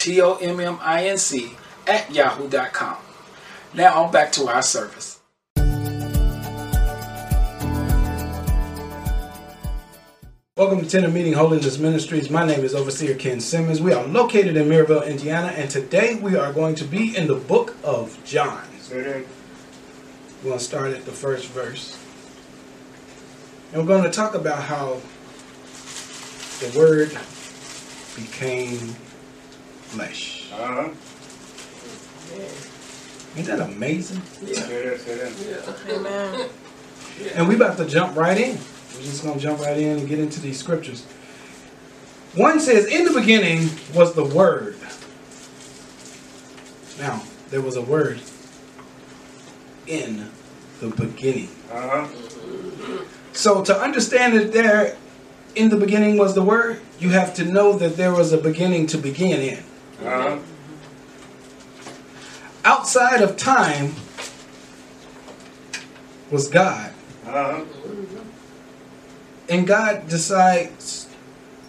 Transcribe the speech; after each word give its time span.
T 0.00 0.18
O 0.22 0.36
M 0.36 0.58
M 0.60 0.78
I 0.80 1.08
N 1.08 1.18
C, 1.18 1.52
at 1.86 2.10
yahoo.com. 2.10 2.96
Now, 3.74 4.02
on 4.02 4.10
back 4.10 4.32
to 4.32 4.48
our 4.48 4.62
service. 4.62 5.20
Welcome 10.56 10.80
to 10.80 10.88
Tent 10.88 11.04
of 11.04 11.12
Meeting 11.12 11.34
Holiness 11.34 11.78
Ministries. 11.78 12.30
My 12.30 12.46
name 12.46 12.64
is 12.64 12.74
Overseer 12.74 13.14
Ken 13.16 13.40
Simmons. 13.40 13.82
We 13.82 13.92
are 13.92 14.06
located 14.06 14.56
in 14.56 14.68
Merrillville, 14.68 15.06
Indiana, 15.06 15.48
and 15.48 15.70
today 15.70 16.14
we 16.14 16.34
are 16.34 16.50
going 16.50 16.76
to 16.76 16.84
be 16.84 17.14
in 17.14 17.26
the 17.26 17.36
book 17.36 17.76
of 17.84 18.18
John. 18.24 18.62
We're 18.90 19.24
going 20.42 20.58
to 20.58 20.64
start 20.64 20.94
at 20.94 21.04
the 21.04 21.12
first 21.12 21.48
verse. 21.48 22.02
And 23.74 23.82
we're 23.82 23.88
going 23.88 24.04
to 24.04 24.10
talk 24.10 24.34
about 24.34 24.62
how 24.62 25.02
the 26.60 26.78
Word 26.78 27.10
became 28.16 28.96
flesh. 29.90 30.50
Uh-huh. 30.52 30.88
Ain't 33.36 33.46
that 33.46 33.60
amazing? 33.60 34.22
Yeah. 34.42 34.68
yeah. 34.68 35.72
Amen. 35.88 36.48
And 37.34 37.48
we 37.48 37.54
about 37.54 37.76
to 37.76 37.86
jump 37.86 38.16
right 38.16 38.38
in. 38.38 38.58
We're 38.94 39.02
just 39.02 39.22
going 39.22 39.36
to 39.36 39.40
jump 39.40 39.60
right 39.60 39.76
in 39.76 39.98
and 39.98 40.08
get 40.08 40.18
into 40.18 40.40
these 40.40 40.58
scriptures. 40.58 41.04
One 42.34 42.60
says, 42.60 42.86
In 42.86 43.04
the 43.04 43.18
beginning 43.18 43.70
was 43.94 44.14
the 44.14 44.24
Word. 44.24 44.76
Now, 46.98 47.22
there 47.50 47.60
was 47.60 47.76
a 47.76 47.82
word 47.82 48.20
in 49.86 50.30
the 50.80 50.88
beginning. 50.88 51.48
Uh-huh. 51.72 53.04
So, 53.32 53.64
to 53.64 53.76
understand 53.76 54.36
that 54.36 54.52
there 54.52 54.96
in 55.54 55.70
the 55.70 55.76
beginning 55.76 56.18
was 56.18 56.34
the 56.34 56.42
Word, 56.42 56.80
you 56.98 57.10
have 57.10 57.34
to 57.34 57.44
know 57.44 57.72
that 57.74 57.96
there 57.96 58.12
was 58.12 58.32
a 58.32 58.38
beginning 58.38 58.86
to 58.88 58.98
begin 58.98 59.40
in. 59.40 59.64
Uh-huh. 60.02 60.38
Outside 62.64 63.22
of 63.22 63.36
time 63.36 63.94
was 66.30 66.48
God. 66.48 66.92
Uh-huh. 67.26 67.64
And 69.48 69.66
God 69.66 70.08
decides 70.08 71.08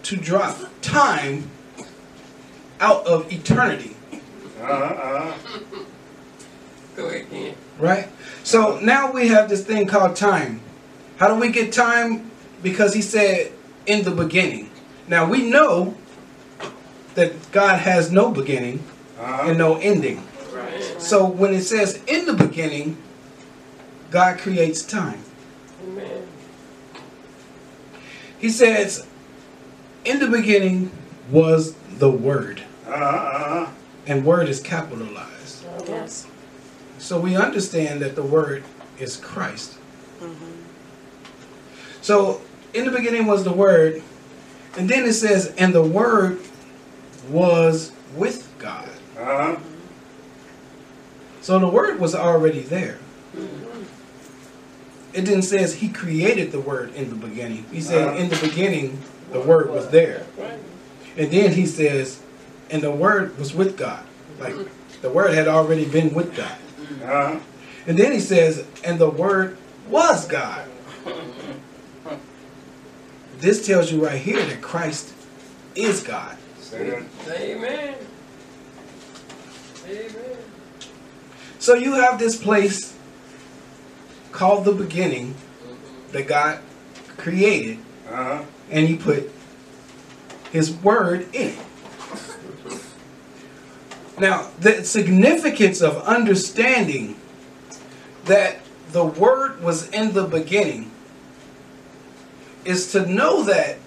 to 0.04 0.16
drop 0.16 0.58
time 0.82 1.50
out 2.80 3.06
of 3.06 3.32
eternity. 3.32 3.96
Uh-huh. 4.62 5.34
Go 6.96 7.08
ahead. 7.08 7.56
Right? 7.80 8.08
So 8.44 8.80
now 8.80 9.12
we 9.12 9.30
have 9.30 9.50
this 9.50 9.66
thing 9.66 9.88
called 9.88 10.16
time. 10.16 10.62
How 11.18 11.28
do 11.28 11.36
we 11.40 11.52
get 11.52 11.72
time? 11.72 12.32
Because 12.62 12.94
he 12.94 13.02
said 13.02 13.52
in 13.86 14.04
the 14.04 14.12
beginning. 14.12 14.70
Now 15.08 15.28
we 15.28 15.50
know 15.50 15.96
that 17.16 17.52
God 17.52 17.80
has 17.80 18.12
no 18.12 18.32
beginning 18.32 18.84
uh-huh. 19.20 19.50
and 19.50 19.58
no 19.58 19.78
ending. 19.78 20.24
Right. 20.54 21.02
So 21.02 21.26
when 21.26 21.54
it 21.54 21.64
says 21.64 22.02
in 22.08 22.26
the 22.26 22.34
beginning, 22.34 22.98
God 24.10 24.40
creates 24.40 24.84
time. 24.84 25.24
Amen. 25.84 26.28
He 28.40 28.50
says, 28.50 29.08
in 30.04 30.20
the 30.20 30.28
beginning 30.28 30.92
was 31.30 31.76
the 31.98 32.10
Word. 32.10 32.64
Uh-huh. 32.88 33.68
And 34.08 34.26
Word 34.26 34.50
is 34.50 34.60
capitalized. 34.60 35.66
Yes. 35.88 36.28
So 36.98 37.20
we 37.20 37.36
understand 37.36 38.02
that 38.02 38.16
the 38.16 38.24
Word 38.24 38.64
is 39.00 39.18
Christ. 39.18 39.78
Mm-hmm. 40.20 40.52
So 42.02 42.42
in 42.74 42.86
the 42.86 42.92
beginning 42.92 43.28
was 43.28 43.44
the 43.44 43.54
Word. 43.54 44.02
And 44.78 44.90
then 44.90 45.06
it 45.06 45.14
says, 45.14 45.54
and 45.58 45.74
the 45.74 45.84
Word 45.84 46.40
was 47.30 47.92
with 48.16 48.54
God. 48.60 48.90
Uh-huh. 49.18 49.58
So 51.42 51.60
the 51.60 51.68
word 51.68 52.00
was 52.00 52.14
already 52.14 52.62
there. 52.62 53.00
It 55.14 55.26
didn't 55.26 55.44
say 55.44 55.66
he 55.72 55.90
created 55.90 56.52
the 56.52 56.60
word 56.60 56.94
in 56.96 57.10
the 57.10 57.16
beginning. 57.16 57.66
He 57.72 57.82
said 57.82 58.08
uh-huh. 58.08 58.18
in 58.18 58.30
the 58.30 58.38
beginning 58.38 59.02
the 59.32 59.42
word 59.42 59.70
was 59.70 59.90
there. 59.90 60.26
And 61.18 61.32
then 61.32 61.54
he 61.54 61.66
says, 61.66 62.22
and 62.70 62.82
the 62.82 62.92
word 62.92 63.38
was 63.38 63.54
with 63.54 63.78
God. 63.78 64.04
Like 64.40 64.56
the 65.02 65.10
word 65.10 65.34
had 65.34 65.48
already 65.48 65.86
been 65.86 66.14
with 66.14 66.36
God. 66.36 66.58
Uh-huh. 67.04 67.40
And 67.88 67.98
then 67.98 68.12
he 68.12 68.20
says, 68.20 68.66
and 68.84 69.00
the 69.00 69.10
word 69.10 69.58
was 69.90 70.28
God. 70.28 70.68
This 73.40 73.66
tells 73.66 73.92
you 73.92 74.06
right 74.06 74.22
here 74.22 74.46
that 74.46 74.62
Christ 74.62 75.14
is 75.76 76.04
God. 76.04 76.38
Amen. 76.74 77.10
Amen. 77.28 77.96
Amen. 79.86 80.38
So 81.60 81.76
you 81.76 81.94
have 81.94 82.18
this 82.18 82.42
place 82.42 82.96
called 84.32 84.66
the 84.66 84.72
beginning 84.72 85.36
that 86.12 86.28
God 86.28 86.60
created, 87.18 87.80
uh-huh. 88.10 88.44
and 88.70 88.88
He 88.88 88.96
put 88.96 89.32
His 90.52 90.72
Word 90.72 91.28
in 91.36 91.50
it. 91.50 91.60
Now, 94.18 94.50
the 94.60 94.84
significance 94.84 95.82
of 95.82 95.98
understanding 96.04 97.16
that 98.26 98.60
the 98.92 99.04
Word 99.04 99.62
was 99.62 99.90
in 99.90 100.14
the 100.14 100.24
beginning 100.24 100.92
is 102.64 102.92
to 102.92 103.06
know 103.06 103.44
that 103.44 103.78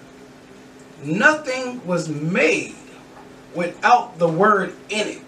nothing 1.03 1.85
was 1.85 2.09
made 2.09 2.74
without 3.55 4.19
the 4.19 4.27
word 4.27 4.73
in 4.89 5.07
it. 5.07 5.21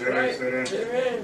Right. 0.00 1.22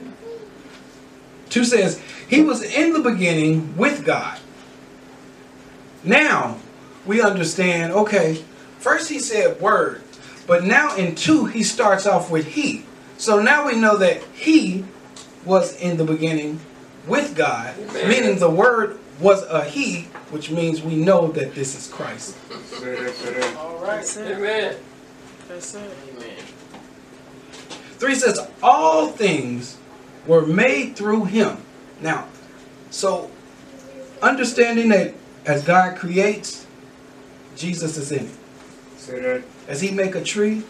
Two 1.48 1.64
says, 1.64 2.00
He 2.28 2.42
was 2.42 2.62
in 2.62 2.92
the 2.92 3.00
beginning 3.00 3.76
with 3.76 4.04
God. 4.04 4.38
Now 6.04 6.58
we 7.06 7.20
understand, 7.20 7.92
okay, 7.92 8.42
first 8.78 9.08
he 9.08 9.18
said 9.18 9.60
word, 9.60 10.02
but 10.46 10.64
now 10.64 10.96
in 10.96 11.14
two 11.14 11.46
he 11.46 11.62
starts 11.62 12.06
off 12.06 12.30
with 12.30 12.46
he. 12.46 12.84
So 13.18 13.42
now 13.42 13.66
we 13.66 13.76
know 13.76 13.96
that 13.98 14.22
he 14.34 14.84
was 15.44 15.78
in 15.80 15.96
the 15.96 16.04
beginning 16.04 16.60
with 17.06 17.34
God, 17.36 17.74
Amen. 17.78 18.08
meaning 18.08 18.38
the 18.38 18.50
word 18.50 18.98
was 19.20 19.42
a 19.44 19.64
he, 19.64 20.02
which 20.30 20.50
means 20.50 20.82
we 20.82 20.96
know 20.96 21.28
that 21.32 21.54
this 21.54 21.76
is 21.76 21.92
Christ. 21.92 22.36
All 23.56 23.78
right. 23.78 24.16
Amen. 24.18 24.76
That's 25.48 25.74
it. 25.74 26.09
Amen. 28.02 28.14
Three 28.14 28.14
says, 28.14 28.40
all 28.62 29.08
things 29.08 29.76
were 30.26 30.46
made 30.46 30.96
through 30.96 31.24
him. 31.26 31.58
Now, 32.00 32.26
so 32.90 33.30
understanding 34.22 34.88
that 34.88 35.14
as 35.46 35.62
God 35.64 35.96
creates, 35.96 36.66
Jesus 37.56 37.96
is 37.96 38.12
in 38.12 38.26
it. 38.26 39.44
As 39.68 39.80
he 39.80 39.90
make 39.90 40.14
a 40.14 40.22
tree, 40.22 40.62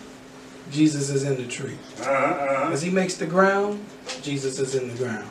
Jesus 0.70 1.10
is 1.10 1.24
in 1.24 1.36
the 1.36 1.46
tree. 1.46 1.76
Uh-huh, 2.00 2.10
uh-huh. 2.10 2.72
As 2.72 2.82
he 2.82 2.90
makes 2.90 3.14
the 3.14 3.26
ground, 3.26 3.84
Jesus 4.22 4.58
is 4.58 4.74
in 4.74 4.88
the 4.88 4.94
ground. 4.94 5.28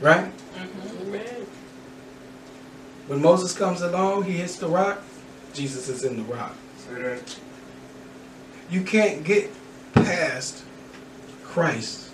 Right? 0.00 0.24
Mm-hmm. 0.24 1.44
When 3.06 3.22
Moses 3.22 3.56
comes 3.56 3.80
along, 3.82 4.24
he 4.24 4.38
hits 4.38 4.56
the 4.56 4.68
rock, 4.68 5.02
Jesus 5.52 5.88
is 5.88 6.04
in 6.04 6.16
the 6.16 6.24
rock. 6.24 6.54
You 8.70 8.82
can't 8.82 9.24
get 9.24 9.50
past 9.92 10.64
Christ 11.54 12.10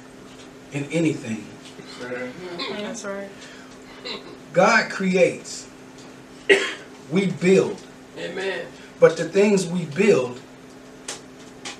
in 0.72 0.84
anything 0.92 1.42
That's 2.72 3.04
right. 3.04 3.31
God 4.52 4.90
creates. 4.90 5.66
We 7.10 7.26
build. 7.31 7.81
Amen. 8.19 8.66
But 9.00 9.16
the 9.16 9.25
things 9.25 9.66
we 9.66 9.87
build, 9.87 10.38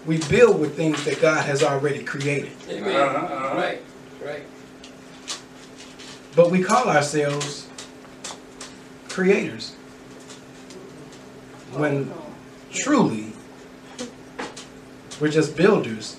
we 0.06 0.18
build 0.28 0.58
with 0.58 0.74
things 0.74 1.04
that 1.04 1.20
God 1.20 1.44
has 1.44 1.62
already 1.62 2.02
created. 2.02 2.52
Amen. 2.68 2.96
Uh-huh, 2.96 3.26
uh-huh. 3.26 3.56
Right. 3.56 3.82
Right. 4.24 4.42
But 6.34 6.50
we 6.50 6.62
call 6.62 6.88
ourselves 6.88 7.68
creators. 9.10 9.74
When 11.72 12.10
truly, 12.72 13.34
we're 15.20 15.30
just 15.30 15.54
builders 15.56 16.16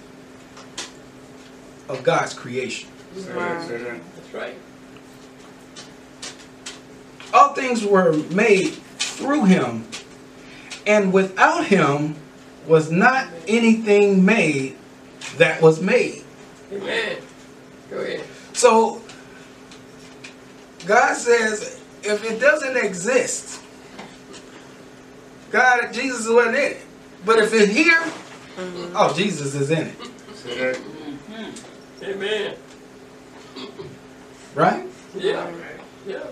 of 1.92 2.04
God's 2.04 2.34
creation. 2.34 2.90
That's 3.16 4.34
right. 4.34 4.56
All 7.34 7.54
things 7.54 7.86
were 7.86 8.14
made 8.32 8.74
through 9.00 9.46
him, 9.46 9.86
and 10.86 11.14
without 11.14 11.66
him 11.66 12.16
was 12.68 12.92
not 12.92 13.28
anything 13.48 14.26
made 14.26 14.78
that 15.38 15.62
was 15.62 15.82
made. 15.82 16.24
Amen. 16.72 17.18
Go 17.90 18.00
ahead. 18.00 18.24
So, 18.54 19.02
God 20.86 21.16
says, 21.16 21.82
if 22.04 22.24
it 22.24 22.40
doesn't 22.40 22.78
exist, 22.78 23.62
God, 25.52 25.94
Jesus 25.94 26.28
wasn't 26.28 26.56
in 26.56 26.72
it. 26.72 26.82
But 27.26 27.40
if 27.40 27.54
it's 27.54 27.72
here, 27.72 28.00
mm-hmm. 28.00 28.96
oh, 28.96 29.14
Jesus 29.14 29.54
is 29.54 29.70
in 29.70 29.88
it. 29.88 30.00
Mm-hmm. 30.00 31.71
Amen. 32.04 32.56
Right? 34.56 34.86
Yeah. 35.16 35.52
Yeah. 36.08 36.24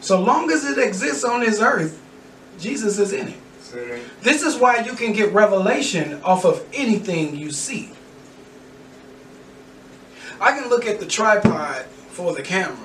So 0.00 0.20
long 0.20 0.50
as 0.50 0.64
it 0.64 0.78
exists 0.78 1.24
on 1.24 1.40
this 1.40 1.60
earth, 1.60 2.00
Jesus 2.58 2.98
is 2.98 3.12
in 3.12 3.28
it. 3.28 3.38
This 4.20 4.42
is 4.42 4.56
why 4.56 4.78
you 4.80 4.92
can 4.92 5.12
get 5.12 5.32
revelation 5.32 6.22
off 6.22 6.44
of 6.44 6.64
anything 6.72 7.36
you 7.36 7.50
see. 7.50 7.90
I 10.40 10.52
can 10.52 10.68
look 10.68 10.86
at 10.86 11.00
the 11.00 11.06
tripod 11.06 11.86
for 11.86 12.34
the 12.34 12.42
camera 12.42 12.76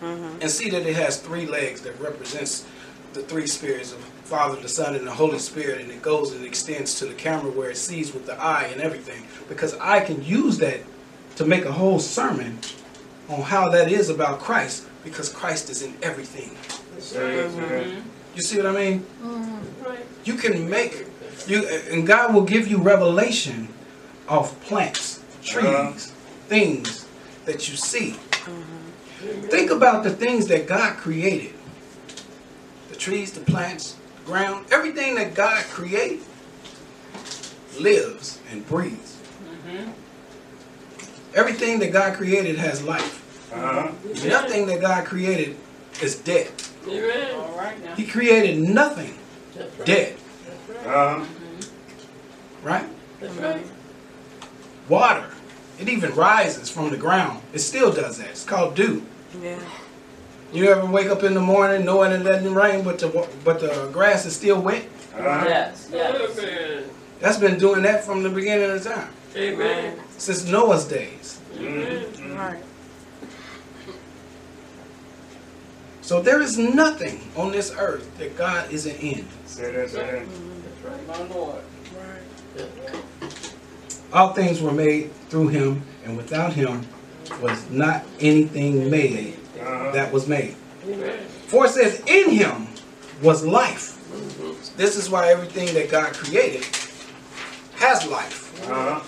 mm-hmm. 0.00 0.40
and 0.40 0.50
see 0.50 0.68
that 0.70 0.86
it 0.86 0.96
has 0.96 1.18
three 1.18 1.46
legs 1.46 1.80
that 1.82 1.98
represents 2.00 2.66
the 3.12 3.22
three 3.22 3.46
spirits 3.46 3.92
of 3.92 4.11
Father, 4.32 4.58
the 4.62 4.68
Son, 4.68 4.94
and 4.94 5.06
the 5.06 5.12
Holy 5.12 5.38
Spirit, 5.38 5.82
and 5.82 5.90
it 5.90 6.00
goes 6.00 6.32
and 6.32 6.42
extends 6.42 6.98
to 6.98 7.04
the 7.04 7.12
camera 7.12 7.50
where 7.52 7.68
it 7.68 7.76
sees 7.76 8.14
with 8.14 8.24
the 8.24 8.32
eye 8.40 8.64
and 8.72 8.80
everything. 8.80 9.26
Because 9.46 9.74
I 9.78 10.00
can 10.00 10.24
use 10.24 10.56
that 10.56 10.80
to 11.36 11.44
make 11.44 11.66
a 11.66 11.72
whole 11.72 11.98
sermon 11.98 12.58
on 13.28 13.42
how 13.42 13.68
that 13.68 13.92
is 13.92 14.08
about 14.08 14.40
Christ, 14.40 14.86
because 15.04 15.28
Christ 15.28 15.68
is 15.68 15.82
in 15.82 15.94
everything. 16.02 16.48
Mm-hmm. 16.96 18.00
You 18.34 18.42
see 18.42 18.56
what 18.56 18.66
I 18.68 18.72
mean? 18.72 19.00
Mm-hmm. 19.22 19.84
Right. 19.84 20.06
You 20.24 20.34
can 20.36 20.70
make 20.70 21.04
you 21.46 21.66
and 21.90 22.06
God 22.06 22.32
will 22.32 22.44
give 22.54 22.66
you 22.68 22.78
revelation 22.78 23.68
of 24.28 24.58
plants, 24.62 25.22
trees, 25.44 25.66
Uh-huh. 25.66 25.92
things 26.48 27.06
that 27.44 27.68
you 27.68 27.76
see. 27.76 28.12
Mm-hmm. 28.12 29.48
Think 29.48 29.70
about 29.70 30.04
the 30.04 30.10
things 30.10 30.46
that 30.46 30.66
God 30.66 30.96
created. 30.96 31.52
The 32.88 32.96
trees, 32.96 33.32
the 33.32 33.40
plants, 33.42 33.92
the 33.94 34.01
ground, 34.24 34.66
everything 34.70 35.14
that 35.16 35.34
God 35.34 35.64
created 35.64 36.20
lives 37.80 38.40
and 38.50 38.66
breathes. 38.68 39.18
Mm-hmm. 39.66 39.90
Everything 41.34 41.78
that 41.80 41.92
God 41.92 42.14
created 42.14 42.56
has 42.58 42.82
life. 42.82 43.18
Uh-huh. 43.52 43.90
Nothing 44.26 44.66
that 44.66 44.80
God 44.80 45.04
created 45.04 45.56
is 46.02 46.16
dead. 46.16 46.50
Amen. 46.86 47.34
All 47.40 47.56
right 47.56 47.82
now. 47.84 47.94
He 47.94 48.06
created 48.06 48.58
nothing 48.58 49.18
That's 49.54 49.76
right. 49.78 49.86
dead, 49.86 50.16
Uh-huh. 50.84 51.24
Mm-hmm. 51.24 52.66
right? 52.66 52.86
That's 53.20 53.34
right. 53.34 53.66
Water. 54.88 55.30
It 55.78 55.88
even 55.88 56.14
rises 56.14 56.70
from 56.70 56.90
the 56.90 56.96
ground. 56.96 57.42
It 57.52 57.60
still 57.60 57.92
does 57.92 58.18
that. 58.18 58.28
It's 58.30 58.44
called 58.44 58.74
dew. 58.74 59.04
Yeah. 59.42 59.58
You 60.52 60.68
ever 60.68 60.84
wake 60.84 61.08
up 61.08 61.22
in 61.22 61.32
the 61.32 61.40
morning 61.40 61.84
knowing 61.84 62.12
it 62.12 62.22
doesn't 62.24 62.54
rain, 62.54 62.84
but 62.84 62.98
the 62.98 63.08
but 63.42 63.60
the 63.60 63.88
grass 63.92 64.26
is 64.26 64.36
still 64.36 64.60
wet? 64.60 64.84
Uh-huh. 65.14 65.44
Yes, 65.48 65.88
yes. 65.90 66.38
Amen. 66.38 66.84
That's 67.20 67.38
been 67.38 67.58
doing 67.58 67.82
that 67.82 68.04
from 68.04 68.22
the 68.22 68.28
beginning 68.28 68.70
of 68.70 68.82
time, 68.82 69.10
Amen. 69.34 69.98
since 70.18 70.44
Noah's 70.44 70.84
days. 70.84 71.40
Amen. 71.56 72.36
Right. 72.36 72.62
So 76.02 76.20
there 76.20 76.42
is 76.42 76.58
nothing 76.58 77.20
on 77.36 77.52
this 77.52 77.72
earth 77.78 78.18
that 78.18 78.36
God 78.36 78.70
isn't 78.70 78.96
in. 78.96 79.26
Say 79.46 79.72
that, 79.72 79.90
say 79.90 79.98
that. 79.98 80.26
That's 80.26 81.08
right. 81.08 81.28
My 81.28 81.34
Lord. 81.34 81.62
Right. 81.96 83.36
All 84.12 84.34
things 84.34 84.60
were 84.60 84.72
made 84.72 85.14
through 85.30 85.48
Him, 85.48 85.82
and 86.04 86.16
without 86.16 86.52
Him 86.52 86.86
was 87.40 87.70
not 87.70 88.04
anything 88.20 88.90
made. 88.90 89.38
That 89.92 90.12
was 90.12 90.26
made. 90.28 90.56
Amen. 90.86 91.26
For 91.46 91.66
it 91.66 91.70
says, 91.70 92.02
in 92.06 92.30
Him 92.30 92.66
was 93.22 93.44
life. 93.44 93.98
This 94.76 94.96
is 94.96 95.08
why 95.08 95.28
everything 95.28 95.72
that 95.74 95.90
God 95.90 96.12
created 96.14 96.64
has 97.76 98.06
life. 98.06 98.68
Uh-huh. 98.70 99.00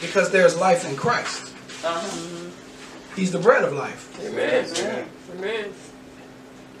Because 0.00 0.30
there's 0.30 0.56
life 0.56 0.88
in 0.88 0.96
Christ. 0.96 1.52
Uh-huh. 1.84 2.50
He's 3.16 3.32
the 3.32 3.38
bread 3.38 3.64
of 3.64 3.72
life. 3.72 4.18
Amen. 4.24 4.66
Amen. 5.32 5.72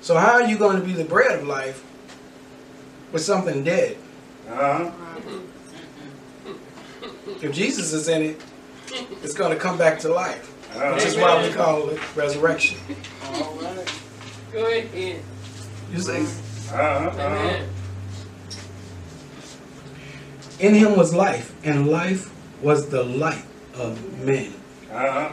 So 0.00 0.16
how 0.16 0.34
are 0.34 0.44
you 0.44 0.56
going 0.56 0.78
to 0.78 0.84
be 0.84 0.92
the 0.92 1.04
bread 1.04 1.38
of 1.38 1.46
life 1.46 1.84
with 3.12 3.22
something 3.22 3.64
dead? 3.64 3.96
Uh-huh. 4.48 4.90
If 7.42 7.52
Jesus 7.52 7.92
is 7.92 8.08
in 8.08 8.22
it, 8.22 8.42
it's 9.22 9.34
going 9.34 9.52
to 9.52 9.58
come 9.58 9.76
back 9.76 9.98
to 10.00 10.08
life. 10.08 10.54
Which 10.74 11.04
is 11.04 11.16
why 11.16 11.46
we 11.46 11.52
call 11.52 11.88
it 11.90 12.00
resurrection. 12.16 12.78
All 13.24 13.54
right. 13.56 14.00
Go 14.52 14.66
ahead. 14.66 15.22
You 15.92 16.00
see? 16.00 16.22
Uh-huh. 16.72 16.76
Uh-huh. 16.76 17.20
Amen. 17.20 17.68
In 20.60 20.74
him 20.74 20.96
was 20.96 21.14
life, 21.14 21.54
and 21.64 21.88
life 21.88 22.32
was 22.62 22.88
the 22.88 23.02
light 23.04 23.44
of 23.74 24.22
men. 24.24 24.52
Uh-huh. 24.92 25.30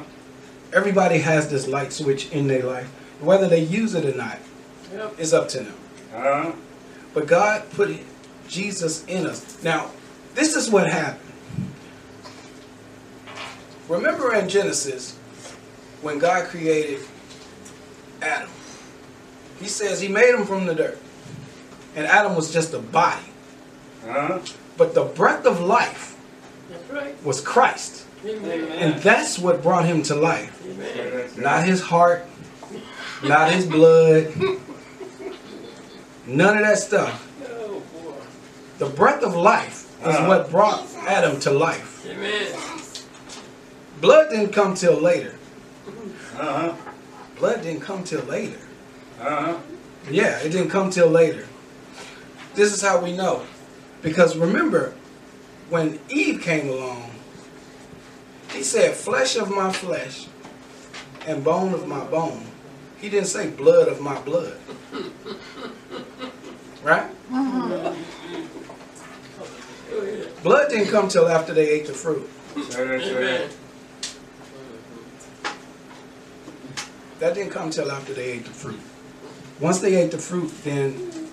Everybody 0.74 1.18
has 1.20 1.50
this 1.50 1.68
light 1.68 1.92
switch 1.94 2.30
in 2.32 2.48
their 2.48 2.64
life. 2.64 2.88
Whether 3.22 3.48
they 3.48 3.62
use 3.64 3.96
it 3.96 4.06
or 4.06 4.16
not 4.18 4.38
Yep. 4.94 5.20
is 5.20 5.34
up 5.34 5.48
to 5.50 5.60
them. 5.60 5.74
Uh-huh. 6.14 6.52
But 7.14 7.28
God 7.28 7.70
put 7.72 7.98
Jesus 8.48 9.04
in 9.06 9.26
us. 9.26 9.62
Now, 9.64 9.90
this 10.36 10.56
is 10.56 10.70
what 10.70 10.90
happened. 10.90 11.22
Remember 13.88 14.34
in 14.34 14.50
Genesis, 14.50 15.18
when 16.06 16.20
God 16.20 16.46
created 16.50 17.00
Adam, 18.22 18.50
he 19.60 19.68
says 19.68 20.00
he 20.00 20.08
made 20.08 20.36
him 20.36 20.46
from 20.46 20.68
the 20.68 20.76
dirt. 20.76 21.00
And 21.96 22.06
Adam 22.06 22.36
was 22.36 22.54
just 22.54 22.76
a 22.76 22.80
body. 22.80 23.26
Uh-huh. 24.08 24.40
But 24.78 24.94
the 24.94 25.06
breath 25.06 25.48
of 25.48 25.62
life 25.62 26.16
That's 26.70 26.90
right. 26.92 27.24
was 27.26 27.42
Christ. 27.42 28.06
Amen. 28.24 28.68
And 28.74 29.02
that's 29.02 29.40
what 29.40 29.64
brought 29.64 29.86
him 29.86 30.04
to 30.04 30.16
life. 30.16 30.64
Amen. 30.68 31.30
Not 31.38 31.66
his 31.66 31.82
heart, 31.82 32.28
not 33.24 33.52
his 33.52 33.66
blood, 33.66 34.32
none 36.28 36.58
of 36.58 36.64
that 36.64 36.78
stuff. 36.78 37.28
Oh. 37.50 37.82
The 38.78 38.88
breath 38.88 39.24
of 39.24 39.36
life 39.36 39.90
is 40.02 40.08
Uh-huh. 40.16 40.28
what 40.28 40.52
brought 40.52 40.86
Adam 41.08 41.40
to 41.42 41.52
life. 41.52 42.06
Amen. 42.06 42.54
Blood 44.02 44.30
didn't 44.30 44.54
come 44.54 44.76
till 44.76 45.00
later. 45.02 45.35
Uh-huh. 46.38 46.76
Blood 47.38 47.62
didn't 47.64 47.82
come 47.82 48.04
till 48.04 48.24
later. 48.24 48.60
Uh-huh. 49.20 49.58
Yeah, 50.10 50.40
it 50.40 50.52
didn't 50.52 50.70
come 50.70 50.90
till 50.90 51.10
later. 51.10 51.48
This 52.54 52.74
is 52.74 52.82
how 52.82 53.02
we 53.02 53.16
know. 53.16 53.44
Because 54.02 54.38
remember, 54.38 54.94
when 55.70 56.00
Eve 56.10 56.42
came 56.42 56.70
along, 56.70 57.12
he 58.52 58.64
said, 58.64 58.94
flesh 58.94 59.36
of 59.36 59.50
my 59.50 59.72
flesh 59.72 60.28
and 61.26 61.44
bone 61.44 61.74
of 61.74 61.88
my 61.88 62.04
bone. 62.06 62.46
He 63.02 63.10
didn't 63.10 63.28
say 63.28 63.50
blood 63.50 63.88
of 63.88 64.00
my 64.02 64.20
blood. 64.22 64.58
Right? 66.84 67.10
Go 67.32 67.96
ahead. 69.98 70.44
Blood 70.44 70.70
didn't 70.70 70.90
come 70.90 71.08
till 71.08 71.28
after 71.28 71.52
they 71.52 71.68
ate 71.68 71.88
the 71.88 71.94
fruit. 71.94 72.30
Say 72.70 72.86
that, 72.88 73.02
say 73.02 73.18
Amen. 73.18 73.50
That. 77.26 77.36
Didn't 77.36 77.52
come 77.52 77.70
till 77.70 77.92
after 77.92 78.14
they 78.14 78.34
ate 78.34 78.46
the 78.46 78.52
fruit. 78.52 78.80
Once 79.60 79.80
they 79.80 79.96
ate 79.96 80.12
the 80.12 80.18
fruit, 80.18 80.52
then 80.64 81.30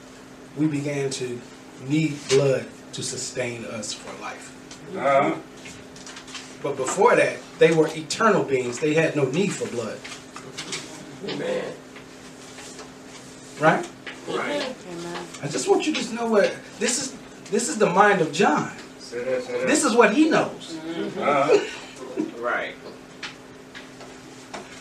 we 0.56 0.66
began 0.66 1.10
to 1.10 1.40
need 1.86 2.16
blood 2.28 2.66
to 2.92 3.02
sustain 3.02 3.64
us 3.66 3.92
for 3.92 4.20
life. 4.22 4.56
Uh-huh. 4.96 5.34
But 6.62 6.76
before 6.76 7.16
that, 7.16 7.38
they 7.58 7.72
were 7.72 7.88
eternal 7.88 8.44
beings. 8.44 8.78
They 8.78 8.94
had 8.94 9.16
no 9.16 9.24
need 9.24 9.52
for 9.52 9.66
blood. 9.68 9.98
Amen. 11.28 11.72
Right? 13.60 13.88
Right. 14.28 14.74
Amen. 14.90 15.26
I 15.42 15.48
just 15.48 15.68
want 15.68 15.86
you 15.86 15.94
to 15.94 16.14
know 16.14 16.26
what 16.26 16.54
this 16.78 17.02
is 17.02 17.16
this 17.50 17.68
is 17.68 17.78
the 17.78 17.90
mind 17.90 18.20
of 18.20 18.32
John. 18.32 18.72
Say 18.98 19.24
that, 19.24 19.42
say 19.42 19.58
that. 19.58 19.66
This 19.66 19.84
is 19.84 19.94
what 19.94 20.14
he 20.14 20.30
knows. 20.30 20.78
Uh-huh. 21.18 21.58
Right. 22.38 22.74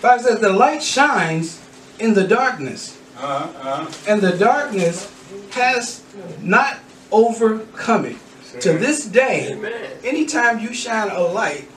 Bible 0.01 0.23
says 0.23 0.39
the 0.39 0.49
light 0.51 0.81
shines 0.81 1.61
in 1.99 2.13
the 2.13 2.23
darkness, 2.27 2.97
Uh-huh. 3.17 3.35
Uh-huh. 3.69 3.91
and 4.07 4.21
the 4.21 4.31
darkness 4.37 5.11
has 5.51 6.03
not 6.41 6.77
overcome 7.11 8.05
it. 8.05 8.15
Say 8.43 8.59
To 8.61 8.77
this 8.77 9.05
day, 9.05 9.51
Amen. 9.53 9.73
anytime 10.03 10.59
you 10.59 10.73
shine 10.73 11.09
a 11.11 11.19
light, 11.21 11.67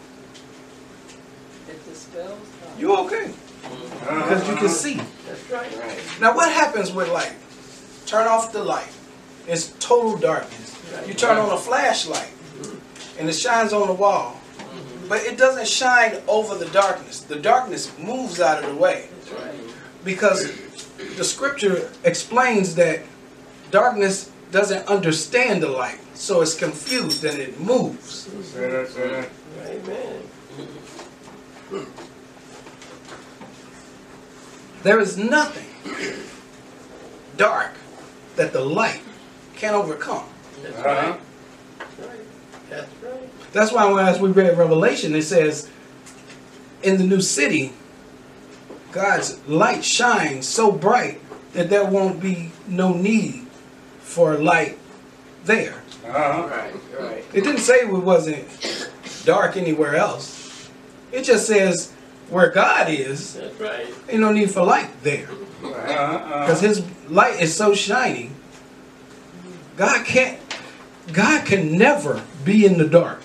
It 1.69 1.85
dispels. 1.88 2.38
you're 2.78 2.99
okay. 3.00 3.26
Uh-huh. 3.31 4.14
Because 4.23 4.49
you 4.49 4.57
can 4.57 4.69
see. 4.69 4.95
That's 5.28 5.50
right. 5.50 5.78
Right. 5.78 5.99
Now 6.21 6.35
what 6.35 6.50
happens 6.50 6.93
with 6.93 7.09
light? 7.11 7.33
Turn 8.07 8.26
off 8.26 8.52
the 8.52 8.62
light. 8.62 8.88
It's 9.47 9.73
total 9.81 10.16
darkness. 10.16 10.75
You 11.07 11.14
turn 11.14 11.37
on 11.38 11.50
a 11.50 11.59
flashlight 11.59 12.31
and 13.19 13.28
it 13.28 13.35
shines 13.35 13.73
on 13.73 13.87
the 13.88 13.95
wall. 13.95 14.40
But 15.09 15.23
it 15.23 15.37
doesn't 15.37 15.69
shine 15.69 16.17
over 16.27 16.55
the 16.55 16.71
darkness. 16.71 17.21
The 17.21 17.37
darkness 17.37 17.93
moves 17.99 18.41
out 18.41 18.63
of 18.63 18.71
the 18.71 18.77
way. 18.77 19.09
Because 20.05 20.53
the 21.17 21.25
scripture 21.25 21.91
explains 22.05 22.75
that 22.77 23.03
darkness 23.71 24.31
doesn't 24.51 24.87
understand 24.89 25.63
the 25.63 25.69
light. 25.69 25.99
So 26.15 26.41
it's 26.41 26.55
confused 26.55 27.25
and 27.25 27.39
it 27.39 27.61
moves. 27.61 28.29
Say 28.53 28.71
that, 28.71 28.89
say 28.89 29.09
that. 29.09 29.31
Amen. 29.67 30.23
There 34.83 35.01
is 35.01 35.17
nothing 35.17 35.67
dark 37.37 37.73
that 38.37 38.53
the 38.53 38.61
light 38.61 39.03
can 39.57 39.75
overcome. 39.75 40.27
That's 40.63 40.77
right. 40.85 41.21
That's 42.69 43.03
right. 43.03 43.34
That's 43.55 43.73
why 43.73 43.91
when 43.91 44.05
as 44.05 44.21
we 44.21 44.31
read 44.33 44.59
Revelation, 44.59 45.15
it 45.15 45.23
says, 45.23 45.71
in 46.83 46.99
the 46.99 47.05
new 47.05 47.21
city, 47.21 47.73
God's 48.91 49.39
light 49.49 49.85
shines 49.85 50.47
so 50.47 50.73
bright 50.73 51.21
that 51.53 51.71
there 51.71 51.85
won't 51.85 52.21
be 52.21 52.51
no 52.67 52.93
need 52.93 53.47
for 54.01 54.35
light 54.35 54.77
there. 55.45 55.83
Uh-huh. 56.05 56.49
Right. 56.49 56.75
Right. 56.99 57.25
It 57.33 57.45
didn't 57.45 57.61
say 57.61 57.77
it 57.77 57.89
wasn't 57.89 58.91
dark 59.25 59.57
anywhere 59.57 59.95
else. 59.95 60.69
It 61.13 61.23
just 61.23 61.47
says 61.47 61.93
where 62.31 62.51
God 62.51 62.91
is, 62.91 63.35
That's 63.35 63.61
right. 63.61 63.87
ain't 64.09 64.21
no 64.21 64.33
need 64.33 64.51
for 64.51 64.65
light 64.65 64.91
there. 65.05 65.29
Uh-huh. 65.63 65.71
Uh-huh. 65.71 66.41
Because 66.41 66.61
his 66.61 66.85
light 67.09 67.41
is 67.41 67.55
so 67.55 67.73
shiny. 67.73 68.31
God 69.77 70.05
can't 70.05 70.41
God 71.13 71.47
can 71.47 71.77
never 71.79 72.23
be 72.45 72.67
in 72.67 72.79
the 72.79 72.87
dark. 72.89 73.24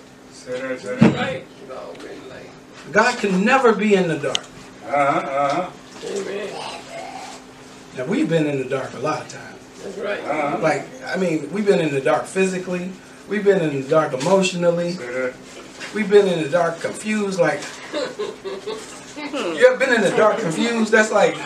God 2.91 3.17
can 3.19 3.45
never 3.45 3.73
be 3.73 3.93
in 3.95 4.07
the 4.07 4.17
dark. 4.17 4.39
Uh-huh. 4.85 5.19
Uh-huh. 5.19 5.69
Amen. 6.05 6.79
Now 7.97 8.05
we've 8.05 8.27
been 8.27 8.47
in 8.47 8.57
the 8.57 8.67
dark 8.67 8.93
a 8.93 8.99
lot 8.99 9.21
of 9.21 9.29
times. 9.29 9.59
That's 9.83 9.97
right. 9.97 10.19
Uh-huh. 10.23 10.57
Like, 10.59 10.87
I 11.05 11.17
mean, 11.17 11.51
we've 11.51 11.65
been 11.65 11.79
in 11.79 11.93
the 11.93 12.01
dark 12.01 12.25
physically, 12.25 12.91
we've 13.27 13.43
been 13.43 13.61
in 13.61 13.81
the 13.81 13.87
dark 13.87 14.13
emotionally, 14.13 14.97
we've 15.93 16.09
been 16.09 16.27
in 16.27 16.41
the 16.41 16.49
dark 16.49 16.79
confused. 16.79 17.39
Like, 17.39 17.61
you 17.93 19.67
ever 19.67 19.77
been 19.77 19.93
in 19.93 20.01
the 20.01 20.13
dark 20.17 20.39
confused? 20.39 20.91
That's 20.91 21.11
like, 21.11 21.37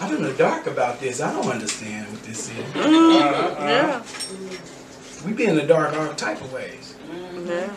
I'm 0.00 0.14
in 0.14 0.22
the 0.22 0.34
dark 0.34 0.66
about 0.66 1.00
this. 1.00 1.20
I 1.20 1.32
don't 1.32 1.50
understand 1.50 2.10
what 2.12 2.22
this 2.22 2.50
is. 2.50 2.58
Uh-huh. 2.76 3.56
Yeah. 3.58 5.26
We 5.26 5.32
be 5.32 5.46
in 5.46 5.56
the 5.56 5.66
dark 5.66 5.96
all 5.96 6.14
type 6.14 6.40
of 6.40 6.52
ways. 6.52 6.96
Yeah. 7.44 7.72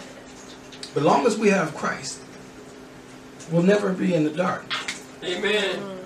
But 0.96 1.04
long 1.04 1.28
as 1.28 1.38
we 1.38 1.50
have 1.50 1.76
Christ, 1.76 2.22
we'll 3.52 3.62
never 3.62 3.92
be 3.92 4.16
in 4.16 4.24
the 4.24 4.30
dark. 4.30 4.66
Amen. 5.24 6.00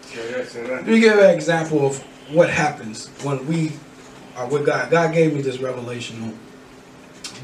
Say 0.00 0.32
that, 0.32 0.48
say 0.48 0.62
that. 0.62 0.70
Let 0.70 0.86
me 0.86 1.00
give 1.00 1.18
an 1.18 1.30
example 1.30 1.86
of 1.86 1.98
what 2.32 2.48
happens 2.48 3.08
when 3.22 3.46
we 3.46 3.72
are 4.36 4.48
with 4.48 4.64
God. 4.64 4.90
God 4.90 5.12
gave 5.12 5.34
me 5.34 5.42
this 5.42 5.58
revelation 5.58 6.22
on 6.22 6.38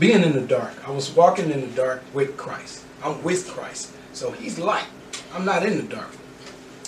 being 0.00 0.22
in 0.22 0.32
the 0.32 0.40
dark. 0.40 0.72
I 0.88 0.90
was 0.90 1.10
walking 1.10 1.50
in 1.50 1.60
the 1.60 1.76
dark 1.76 2.02
with 2.14 2.38
Christ. 2.38 2.84
I'm 3.04 3.22
with 3.22 3.46
Christ. 3.48 3.92
So 4.14 4.30
he's 4.32 4.58
light. 4.58 4.86
I'm 5.34 5.44
not 5.44 5.64
in 5.64 5.76
the 5.76 5.82
dark. 5.82 6.10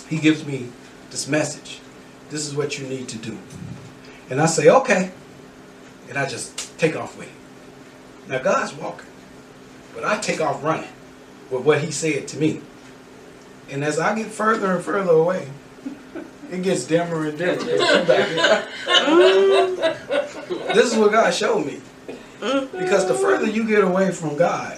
He 0.09 0.17
gives 0.17 0.45
me 0.45 0.69
this 1.11 1.27
message. 1.27 1.79
This 2.31 2.47
is 2.47 2.55
what 2.55 2.79
you 2.79 2.87
need 2.87 3.07
to 3.09 3.17
do. 3.19 3.37
And 4.31 4.41
I 4.41 4.47
say, 4.47 4.69
okay. 4.69 5.11
And 6.09 6.17
I 6.17 6.27
just 6.27 6.77
take 6.79 6.95
off 6.95 7.15
with 7.17 7.27
it. 7.27 8.29
Now 8.29 8.39
God's 8.39 8.73
walking. 8.73 9.08
But 9.93 10.05
I 10.05 10.19
take 10.19 10.41
off 10.41 10.63
running 10.63 10.89
with 11.49 11.63
what 11.63 11.81
he 11.81 11.91
said 11.91 12.27
to 12.29 12.37
me. 12.37 12.61
And 13.69 13.83
as 13.83 13.99
I 13.99 14.15
get 14.15 14.27
further 14.27 14.75
and 14.75 14.83
further 14.83 15.11
away, 15.11 15.47
it 16.51 16.63
gets 16.63 16.85
dimmer 16.85 17.27
and 17.27 17.37
dimmer. 17.37 17.61
I'm 17.61 18.07
back 18.07 18.27
here. 18.29 18.67
this 20.73 20.91
is 20.91 20.97
what 20.97 21.11
God 21.11 21.33
showed 21.33 21.65
me. 21.65 21.81
Because 22.39 23.07
the 23.07 23.13
further 23.13 23.47
you 23.47 23.67
get 23.67 23.83
away 23.83 24.11
from 24.11 24.35
God, 24.37 24.77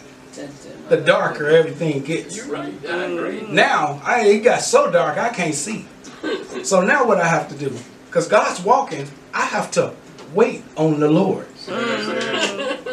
the 0.90 0.98
darker 0.98 1.48
everything 1.48 2.04
gets. 2.04 2.36
You're 2.36 2.48
right. 2.48 2.74
I 2.86 3.04
agree. 3.04 3.42
Mm. 3.42 3.50
Now, 3.50 4.02
I, 4.04 4.26
it 4.26 4.40
got 4.40 4.62
so 4.62 4.92
dark 4.92 5.18
I 5.18 5.30
can't 5.30 5.56
see. 5.56 5.86
So 6.64 6.82
now 6.82 7.08
what 7.08 7.20
I 7.20 7.28
have 7.28 7.50
to 7.50 7.56
do, 7.56 7.74
because 8.08 8.28
God's 8.28 8.62
walking, 8.62 9.08
I 9.34 9.46
have 9.46 9.72
to 9.72 9.94
wait 10.34 10.64
on 10.76 11.00
the 11.00 11.10
Lord. 11.10 11.48
Mm. 11.48 11.58
Say 11.58 11.74
that, 11.74 12.06
say 12.06 12.20
that. 12.20 12.92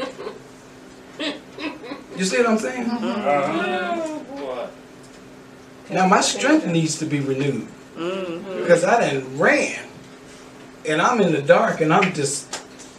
You 2.18 2.24
see 2.24 2.38
what 2.38 2.48
I'm 2.48 2.58
saying? 2.58 2.90
Uh-huh. 2.90 4.20
Oh. 4.34 4.70
Now 5.90 6.06
my 6.08 6.20
strength 6.20 6.66
needs 6.66 6.98
to 6.98 7.06
be 7.06 7.20
renewed. 7.20 7.68
Because 7.94 8.84
I 8.84 9.00
done 9.00 9.38
ran. 9.38 9.86
And 10.86 11.00
I'm 11.00 11.20
in 11.20 11.32
the 11.32 11.42
dark 11.42 11.80
and 11.80 11.92
I'm 11.92 12.12
just 12.12 12.50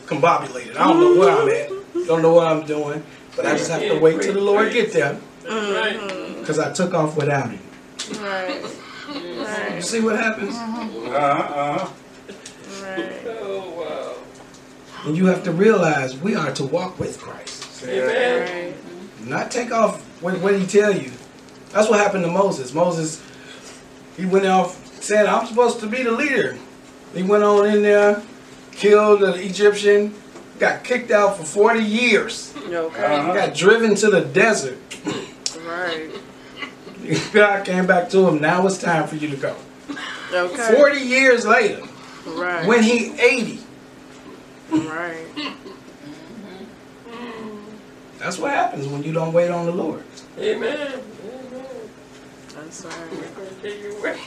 combobulated. 0.05 0.77
I 0.77 0.87
don't 0.87 0.99
know 1.01 1.19
where 1.19 1.31
I'm 1.31 1.49
at. 1.49 1.69
Don't 2.07 2.21
know 2.21 2.33
what 2.33 2.47
I'm 2.47 2.65
doing. 2.65 3.03
But 3.35 3.45
I 3.45 3.57
just 3.57 3.69
have 3.69 3.81
to 3.81 3.99
wait 3.99 4.21
till 4.21 4.33
the 4.33 4.41
Lord 4.41 4.71
get 4.71 4.93
there. 4.93 5.19
Because 5.43 6.57
I 6.59 6.71
took 6.71 6.93
off 6.93 7.17
without 7.17 7.51
him. 7.51 7.59
Right. 8.21 8.63
You 9.75 9.81
see 9.81 9.99
what 9.99 10.15
happens? 10.15 10.55
Uh-huh. 10.55 11.15
Uh-huh. 11.15 11.89
Right. 12.83 13.21
Oh, 13.27 13.69
wow. 13.77 14.15
And 15.05 15.17
you 15.17 15.25
have 15.25 15.43
to 15.43 15.51
realize 15.51 16.15
we 16.17 16.35
are 16.35 16.51
to 16.53 16.63
walk 16.63 16.97
with 16.99 17.19
Christ. 17.19 17.83
Amen. 17.83 18.41
Right. 18.41 18.75
Not 19.25 19.51
take 19.51 19.71
off 19.71 20.01
what, 20.21 20.39
what 20.39 20.57
he 20.59 20.65
tell 20.65 20.95
you. 20.95 21.11
That's 21.71 21.89
what 21.89 21.99
happened 21.99 22.25
to 22.25 22.31
Moses. 22.31 22.73
Moses, 22.73 23.21
he 24.17 24.25
went 24.25 24.45
off 24.45 25.01
saying, 25.01 25.27
I'm 25.27 25.45
supposed 25.45 25.79
to 25.81 25.87
be 25.87 26.03
the 26.03 26.11
leader. 26.11 26.57
He 27.13 27.23
went 27.23 27.43
on 27.43 27.67
in 27.67 27.81
there, 27.81 28.21
killed 28.71 29.21
the 29.21 29.33
Egyptian, 29.33 30.13
got 30.59 30.83
kicked 30.83 31.11
out 31.11 31.37
for 31.37 31.43
40 31.43 31.79
years. 31.79 32.53
Okay. 32.57 33.03
Uh-huh. 33.05 33.33
Got 33.33 33.55
driven 33.55 33.95
to 33.95 34.09
the 34.09 34.21
desert. 34.21 34.77
Right. 35.65 36.09
God 37.33 37.65
came 37.65 37.87
back 37.87 38.09
to 38.09 38.27
him, 38.27 38.39
now 38.41 38.65
it's 38.67 38.77
time 38.77 39.07
for 39.07 39.15
you 39.15 39.29
to 39.29 39.37
go. 39.37 39.55
Okay. 40.31 40.75
40 40.75 40.99
years 40.99 41.45
later, 41.45 41.81
Right. 42.27 42.67
when 42.67 42.83
he 42.83 43.13
80, 43.19 43.59
Right. 44.71 45.25
That's 48.19 48.37
what 48.37 48.51
happens 48.51 48.87
when 48.87 49.03
you 49.03 49.11
don't 49.13 49.33
wait 49.33 49.49
on 49.49 49.65
the 49.65 49.71
Lord. 49.71 50.03
Amen. 50.37 50.77
Amen. 50.77 51.01
That's 52.55 52.85
right. 52.85 52.93
I'm 52.95 53.09
gonna 53.35 53.49
tell 53.61 53.71
you 53.71 53.93
what. 54.01 54.17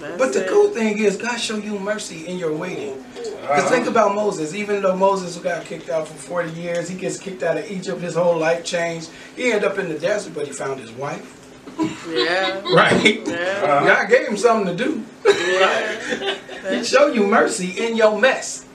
That's 0.00 0.16
But 0.18 0.32
the 0.32 0.46
cool 0.48 0.70
thing 0.70 0.98
is, 0.98 1.16
God 1.18 1.36
show 1.38 1.56
you 1.56 1.78
mercy 1.78 2.26
in 2.26 2.38
your 2.38 2.54
waiting. 2.54 3.04
Because 3.14 3.64
Uh-huh. 3.64 3.68
think 3.68 3.86
about 3.86 4.14
Moses. 4.14 4.54
Even 4.54 4.80
though 4.82 4.96
Moses 4.96 5.36
got 5.36 5.64
kicked 5.66 5.90
out 5.90 6.08
for 6.08 6.14
40 6.14 6.52
years, 6.58 6.88
he 6.88 6.96
gets 6.96 7.18
kicked 7.18 7.42
out 7.42 7.58
of 7.58 7.70
Egypt, 7.70 8.00
his 8.00 8.14
whole 8.14 8.38
life 8.38 8.64
changed. 8.64 9.10
He 9.36 9.52
ended 9.52 9.64
up 9.70 9.78
in 9.78 9.88
the 9.90 9.98
desert, 9.98 10.32
but 10.34 10.46
he 10.46 10.52
found 10.54 10.80
his 10.80 10.90
wife. 10.92 11.36
Yeah. 12.08 12.60
Right? 12.74 13.20
Yeah. 13.26 13.34
Uh-huh. 13.62 13.86
God 13.86 14.08
gave 14.08 14.28
him 14.28 14.36
something 14.38 14.74
to 14.76 14.84
do. 14.84 15.04
Yeah. 15.26 16.36
He 16.70 16.84
show 16.84 17.06
you 17.08 17.26
mercy 17.26 17.70
in 17.84 17.96
your 17.96 18.18
mess. 18.20 18.66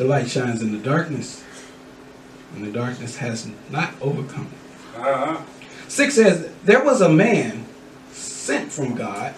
The 0.00 0.06
light 0.06 0.30
shines 0.30 0.62
in 0.62 0.72
the 0.72 0.78
darkness, 0.78 1.44
and 2.54 2.64
the 2.66 2.72
darkness 2.72 3.18
has 3.18 3.46
not 3.68 3.92
overcome 4.00 4.50
it. 4.50 4.98
Uh-huh. 4.98 5.42
6 5.88 6.14
says, 6.14 6.50
There 6.64 6.82
was 6.82 7.02
a 7.02 7.08
man 7.10 7.66
sent 8.10 8.72
from 8.72 8.94
God 8.94 9.34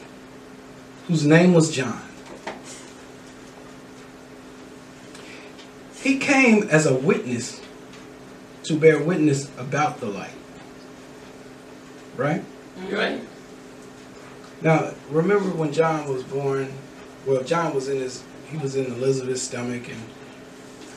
whose 1.09 1.27
name 1.27 1.53
was 1.53 1.75
John. 1.75 2.01
He 5.97 6.19
came 6.19 6.69
as 6.71 6.87
a 6.87 6.95
witness 6.95 7.61
to 8.63 8.79
bear 8.79 9.03
witness 9.03 9.51
about 9.59 9.99
the 9.99 10.07
light. 10.07 10.31
Right? 12.17 12.45
Right. 12.89 13.21
Now, 14.61 14.93
remember 15.11 15.49
when 15.49 15.73
John 15.73 16.09
was 16.09 16.23
born? 16.23 16.73
Well, 17.27 17.43
John 17.43 17.75
was 17.75 17.89
in 17.89 17.99
his, 17.99 18.23
he 18.49 18.59
was 18.59 18.77
in 18.77 18.87
Elizabeth's 18.87 19.43
stomach, 19.43 19.89
and 19.89 20.01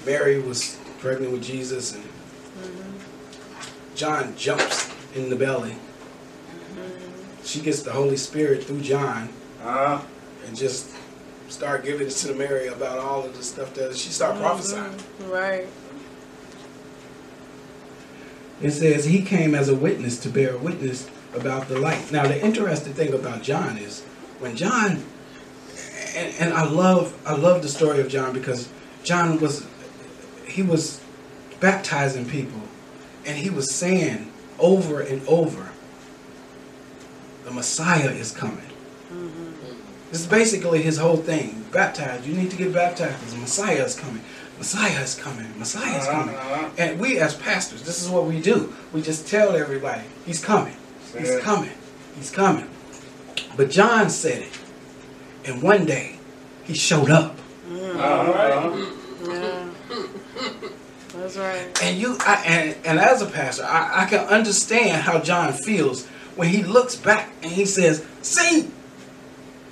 Mary 0.05 0.39
was 0.39 0.77
pregnant 0.99 1.31
with 1.31 1.43
Jesus, 1.43 1.93
and 1.93 2.03
mm-hmm. 2.03 3.95
John 3.95 4.35
jumps 4.37 4.91
in 5.15 5.29
the 5.29 5.35
belly. 5.35 5.71
Mm-hmm. 5.71 7.43
She 7.43 7.61
gets 7.61 7.81
the 7.81 7.91
Holy 7.91 8.17
Spirit 8.17 8.63
through 8.63 8.81
John, 8.81 9.29
Uh-huh. 9.63 10.01
and 10.45 10.55
just 10.55 10.91
start 11.49 11.83
giving 11.83 12.07
it 12.07 12.11
to 12.11 12.33
Mary 12.33 12.67
about 12.67 12.99
all 12.99 13.23
of 13.25 13.35
the 13.35 13.43
stuff 13.43 13.73
that 13.75 13.95
she 13.95 14.09
start 14.09 14.33
mm-hmm. 14.35 14.43
prophesying. 14.43 14.95
Right. 15.29 15.67
It 18.61 18.71
says 18.71 19.05
he 19.05 19.21
came 19.21 19.53
as 19.53 19.69
a 19.69 19.75
witness 19.75 20.17
to 20.19 20.29
bear 20.29 20.57
witness 20.57 21.09
about 21.33 21.67
the 21.67 21.77
light. 21.77 22.09
Now, 22.11 22.25
the 22.25 22.41
interesting 22.41 22.93
thing 22.93 23.13
about 23.13 23.43
John 23.43 23.77
is 23.77 24.01
when 24.39 24.55
John, 24.55 25.03
and, 26.15 26.35
and 26.39 26.53
I 26.53 26.63
love 26.63 27.13
I 27.25 27.35
love 27.35 27.61
the 27.61 27.67
story 27.67 27.99
of 27.99 28.07
John 28.07 28.33
because 28.33 28.69
John 29.03 29.39
was 29.41 29.67
he 30.55 30.61
was 30.63 31.01
baptizing 31.59 32.25
people, 32.29 32.61
and 33.25 33.37
he 33.37 33.49
was 33.49 33.69
saying 33.69 34.31
over 34.57 35.01
and 35.01 35.27
over, 35.27 35.69
the 37.43 37.51
Messiah 37.51 38.09
is 38.09 38.31
coming. 38.31 38.61
This 40.11 40.21
is 40.21 40.27
basically 40.27 40.81
his 40.81 40.97
whole 40.97 41.17
thing. 41.17 41.65
Baptized. 41.73 42.25
You 42.25 42.35
need 42.35 42.49
to 42.51 42.55
get 42.55 42.73
baptized 42.73 43.19
because 43.19 43.33
the 43.33 43.39
Messiah 43.41 43.83
is 43.83 43.99
coming. 43.99 44.21
Messiah 44.57 45.01
is 45.01 45.15
coming. 45.15 45.59
Messiah 45.59 45.99
is 45.99 46.07
coming. 46.07 46.35
Uh-huh. 46.35 46.69
And 46.77 47.01
we 47.01 47.19
as 47.19 47.35
pastors, 47.35 47.83
this 47.83 48.01
is 48.01 48.09
what 48.09 48.23
we 48.23 48.39
do. 48.39 48.73
We 48.93 49.01
just 49.01 49.27
tell 49.27 49.57
everybody, 49.57 50.03
he's 50.25 50.43
coming. 50.43 50.77
He's 51.17 51.31
Yeah. 51.31 51.39
coming. 51.41 51.71
He's 52.15 52.31
coming. 52.31 52.69
But 53.57 53.69
John 53.69 54.09
said 54.09 54.43
it. 54.43 54.57
And 55.43 55.61
one 55.61 55.85
day, 55.85 56.17
he 56.63 56.73
showed 56.73 57.09
up. 57.09 57.37
Uh-huh. 57.69 57.99
Uh-huh. 57.99 58.77
Yeah. 58.77 58.94
That's 61.25 61.37
right. 61.37 61.81
And 61.81 61.97
you 61.97 62.17
I, 62.19 62.35
and, 62.45 62.75
and 62.85 62.99
as 62.99 63.23
a 63.23 63.25
pastor, 63.25 63.63
I, 63.63 64.03
I 64.03 64.05
can 64.05 64.19
understand 64.27 65.01
how 65.01 65.19
John 65.19 65.53
feels 65.53 66.05
when 66.35 66.49
he 66.49 66.61
looks 66.61 66.95
back 66.95 67.31
and 67.41 67.51
he 67.51 67.65
says, 67.65 68.05
See, 68.21 68.69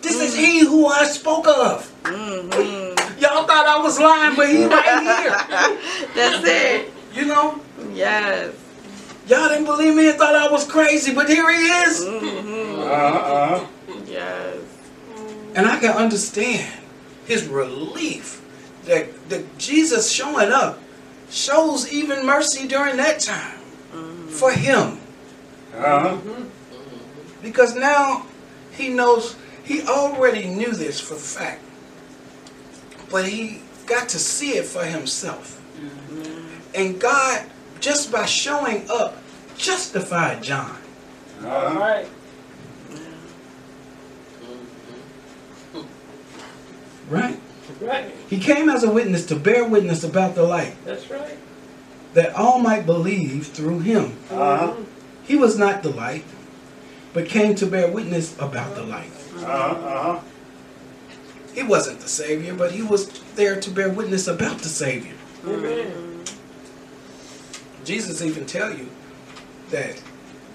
this 0.01 0.19
is 0.19 0.36
he 0.36 0.62
who 0.62 0.88
I 0.88 1.03
spoke 1.03 1.48
of. 1.48 1.93
Mm-hmm. 2.05 3.19
Y'all 3.19 3.45
thought 3.45 3.67
I 3.67 3.79
was 3.83 4.00
lying, 4.00 4.36
but 4.36 4.50
he 4.50 4.65
right 4.65 5.03
here. 5.03 6.10
That's 6.15 6.43
it. 6.43 6.91
You 7.13 7.25
know? 7.25 7.62
Yes. 7.93 8.55
Y'all 9.27 9.48
didn't 9.48 9.65
believe 9.65 9.93
me 9.93 10.10
and 10.10 10.17
thought 10.17 10.36
I 10.36 10.51
was 10.51 10.65
crazy, 10.65 11.13
but 11.13 11.29
here 11.29 11.48
he 11.51 11.65
is. 11.65 12.03
Mm-hmm. 12.03 12.81
Uh-huh. 12.81 13.67
Yes. 14.07 14.57
And 15.53 15.67
I 15.67 15.79
can 15.79 15.95
understand 15.95 16.82
his 17.28 17.47
relief 17.47 18.41
that, 18.86 19.30
that 19.30 19.60
Jesus 19.60 20.12
showing 20.12 20.51
up 20.51 20.80
shows 21.34 21.91
even 21.91 22.26
mercy 22.26 22.67
during 22.67 22.96
that 22.98 23.19
time 23.19 23.58
for 24.30 24.52
him. 24.52 25.00
Uh-huh. 25.76 26.17
Because 27.41 27.76
now 27.76 28.26
he 28.72 28.89
knows, 28.89 29.36
he 29.63 29.82
already 29.88 30.48
knew 30.48 30.72
this 30.72 31.00
for 31.00 31.15
the 31.15 31.19
fact, 31.19 31.62
but 33.10 33.26
he 33.28 33.62
got 33.88 34.08
to 34.10 34.19
see 34.19 34.52
it 34.52 34.65
for 34.65 34.86
himself. 34.86 35.60
And 36.76 37.00
God, 37.02 37.46
just 37.80 38.12
by 38.12 38.26
showing 38.26 38.89
up, 38.89 39.17
justified 39.58 40.43
John. 40.43 40.78
All 41.43 41.48
Uh-huh. 41.50 41.80
right. 41.80 42.08
Right? 47.10 47.39
Right. 47.84 48.12
He 48.30 48.39
came 48.39 48.69
as 48.69 48.84
a 48.84 48.91
witness 48.91 49.26
to 49.28 49.36
bear 49.36 49.65
witness 49.67 50.04
about 50.04 50.36
the 50.36 50.43
light, 50.43 50.74
That's 50.86 51.10
right. 51.10 51.38
that 52.13 52.34
all 52.36 52.60
might 52.60 52.86
believe 52.86 53.48
through 53.48 53.80
him. 53.80 54.17
Uh-huh. 54.32 54.74
He 55.24 55.36
was 55.36 55.58
not 55.58 55.84
the 55.84 55.89
light, 55.89 56.26
but 57.13 57.28
came 57.28 57.56
to 57.56 57.65
bear 57.65 57.89
witness 57.91 58.38
about 58.39 58.76
the 58.76 58.84
light. 58.84 59.12
Uh-huh. 59.38 59.52
Uh-huh. 59.52 60.19
He 61.54 61.63
wasn't 61.63 62.00
the 62.00 62.08
Savior, 62.10 62.54
but 62.56 62.72
he 62.72 62.82
was 62.82 63.10
there 63.36 63.60
to 63.60 63.69
bear 63.69 63.89
witness 63.89 64.28
about 64.28 64.60
the 64.60 64.69
Savior. 64.69 65.13
Amen. 65.46 66.24
Jesus 67.86 68.22
even 68.22 68.46
tell 68.46 68.74
you 68.74 68.89
that 69.69 70.02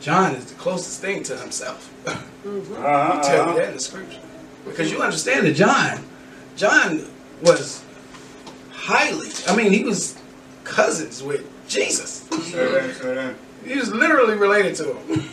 John 0.00 0.34
is 0.34 0.46
the 0.46 0.54
closest 0.54 1.00
thing 1.00 1.22
to 1.24 1.36
himself. 1.36 1.92
he 2.04 2.10
Uh-huh. 2.48 3.22
tell 3.22 3.36
you 3.36 3.42
Uh-huh. 3.42 3.54
that 3.56 3.68
in 3.68 3.74
the 3.74 3.80
scripture. 3.80 4.20
Because 4.64 4.90
you 4.90 5.02
understand 5.02 5.46
that 5.46 5.54
John, 5.54 6.04
John 6.56 7.06
was 7.42 7.84
highly, 8.72 9.28
I 9.46 9.56
mean, 9.56 9.72
he 9.72 9.84
was 9.84 10.18
cousins 10.64 11.22
with 11.22 11.46
Jesus. 11.68 12.26
He 13.64 13.76
was 13.76 13.92
literally 13.92 14.36
related 14.36 14.74
to 14.76 14.94
him. 14.94 15.28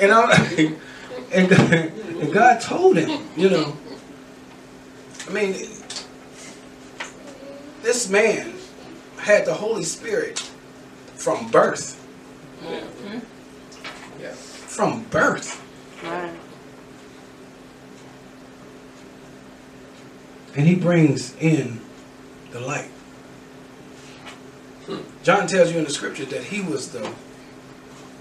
and, 0.00 0.12
I, 0.12 0.74
and, 1.32 1.48
God, 1.48 1.72
and 1.72 2.32
God 2.32 2.60
told 2.60 2.96
him, 2.96 3.26
you 3.36 3.48
know, 3.48 3.76
I 5.28 5.32
mean, 5.32 5.52
this 7.82 8.08
man 8.08 8.54
had 9.18 9.46
the 9.46 9.54
Holy 9.54 9.84
Spirit 9.84 10.38
from 11.16 11.50
birth. 11.50 11.98
From 14.66 15.04
birth. 15.04 15.60
Right. 16.02 16.32
And 20.54 20.66
he 20.66 20.74
brings 20.74 21.34
in 21.36 21.80
the 22.50 22.60
light. 22.60 22.90
John 25.22 25.46
tells 25.46 25.72
you 25.72 25.78
in 25.78 25.84
the 25.84 25.90
scripture 25.90 26.24
that 26.26 26.44
he 26.44 26.60
was 26.60 26.90
the 26.90 27.10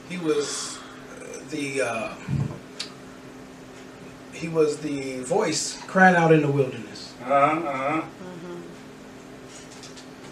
he 0.08 0.18
was 0.18 0.78
uh, 1.20 1.40
the 1.50 1.82
uh, 1.82 2.14
he 4.34 4.48
was 4.48 4.78
the 4.78 5.20
voice 5.22 5.82
crying 5.88 6.16
out 6.16 6.32
in 6.32 6.42
the 6.42 6.52
wilderness. 6.52 7.14
Uh-huh. 7.24 7.34
Uh-huh. 7.34 8.02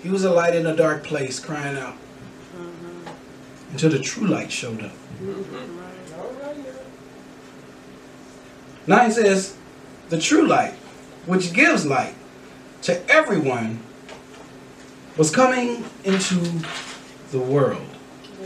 He 0.01 0.09
was 0.09 0.23
a 0.23 0.31
light 0.31 0.55
in 0.55 0.65
a 0.65 0.75
dark 0.75 1.03
place 1.03 1.39
crying 1.39 1.77
out 1.77 1.95
until 3.71 3.89
the 3.89 3.99
true 3.99 4.27
light 4.27 4.51
showed 4.51 4.81
up. 4.81 4.91
All 5.21 6.31
right. 6.31 6.65
Nine 8.87 9.11
says, 9.11 9.55
the 10.09 10.19
true 10.19 10.47
light, 10.47 10.73
which 11.29 11.53
gives 11.53 11.85
light 11.85 12.15
to 12.81 13.07
everyone, 13.07 13.79
was 15.15 15.29
coming 15.29 15.85
into 16.03 16.39
the 17.29 17.37
world. 17.37 17.85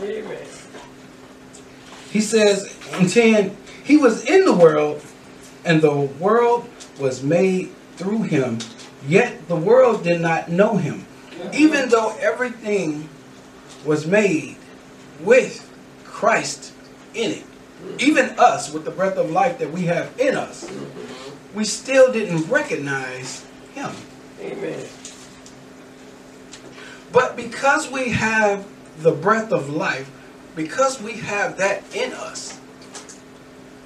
Amen. 0.02 0.46
He 2.10 2.20
says 2.20 2.78
in 3.00 3.08
10, 3.08 3.56
he 3.82 3.96
was 3.96 4.26
in 4.26 4.44
the 4.44 4.52
world, 4.52 5.02
and 5.64 5.80
the 5.80 5.94
world 5.94 6.68
was 7.00 7.22
made 7.22 7.72
through 7.96 8.24
him, 8.24 8.58
yet 9.08 9.48
the 9.48 9.56
world 9.56 10.04
did 10.04 10.20
not 10.20 10.50
know 10.50 10.76
him. 10.76 11.06
Even 11.54 11.88
though 11.88 12.14
everything 12.20 13.08
was 13.86 14.06
made 14.06 14.56
with 15.20 15.74
Christ 16.04 16.74
in 17.14 17.30
it, 17.30 17.44
even 17.98 18.26
us 18.38 18.74
with 18.74 18.84
the 18.84 18.90
breath 18.90 19.16
of 19.16 19.30
life 19.30 19.58
that 19.58 19.72
we 19.72 19.82
have 19.86 20.12
in 20.20 20.36
us, 20.36 20.70
we 21.54 21.64
still 21.64 22.12
didn't 22.12 22.48
recognize 22.48 23.44
him. 23.74 23.90
Amen. 24.40 24.86
But 27.12 27.36
because 27.36 27.90
we 27.90 28.10
have 28.10 28.66
the 28.98 29.12
breath 29.12 29.52
of 29.52 29.70
life, 29.70 30.10
because 30.56 31.00
we 31.00 31.12
have 31.14 31.56
that 31.58 31.82
in 31.94 32.12
us, 32.12 32.60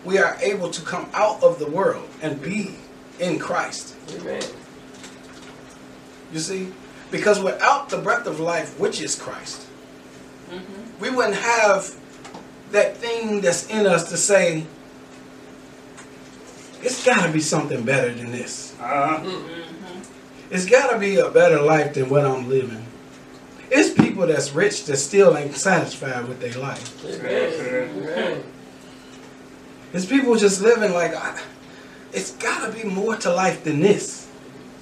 we 0.04 0.18
are 0.18 0.36
able 0.40 0.70
to 0.70 0.82
come 0.82 1.08
out 1.12 1.42
of 1.42 1.58
the 1.58 1.70
world 1.70 2.08
and 2.22 2.40
be 2.40 2.76
in 3.18 3.38
Christ. 3.38 3.94
Amen. 4.14 4.42
You 6.32 6.38
see? 6.40 6.72
Because 7.10 7.40
without 7.40 7.88
the 7.88 7.98
breath 7.98 8.26
of 8.26 8.38
life, 8.38 8.78
which 8.78 9.00
is 9.00 9.14
Christ, 9.14 9.66
mm-hmm. 10.50 11.00
we 11.00 11.10
wouldn't 11.10 11.36
have 11.36 11.94
that 12.70 12.96
thing 12.96 13.40
that's 13.40 13.66
in 13.68 13.86
us 13.86 14.08
to 14.10 14.16
say, 14.16 14.66
it's 16.82 17.04
got 17.04 17.26
to 17.26 17.32
be 17.32 17.40
something 17.40 17.84
better 17.84 18.12
than 18.12 18.30
this. 18.30 18.74
Uh-huh. 18.80 19.20
Mm-hmm. 19.24 19.98
It's 20.50 20.66
got 20.66 20.92
to 20.92 20.98
be 20.98 21.16
a 21.16 21.30
better 21.30 21.60
life 21.60 21.94
than 21.94 22.08
what 22.08 22.24
I'm 22.24 22.48
living. 22.48 22.84
It's 23.70 23.92
people 23.92 24.26
that's 24.26 24.52
rich 24.52 24.84
that 24.86 24.96
still 24.96 25.36
ain't 25.36 25.54
satisfied 25.54 26.26
with 26.26 26.40
their 26.40 26.54
life. 26.54 27.04
Amen. 27.04 27.90
Amen. 27.90 28.44
It's 29.92 30.06
people 30.06 30.36
just 30.36 30.62
living 30.62 30.92
like, 30.94 31.14
I, 31.14 31.40
it's 32.12 32.32
got 32.32 32.66
to 32.66 32.72
be 32.72 32.88
more 32.88 33.16
to 33.16 33.32
life 33.32 33.64
than 33.64 33.80
this. 33.80 34.26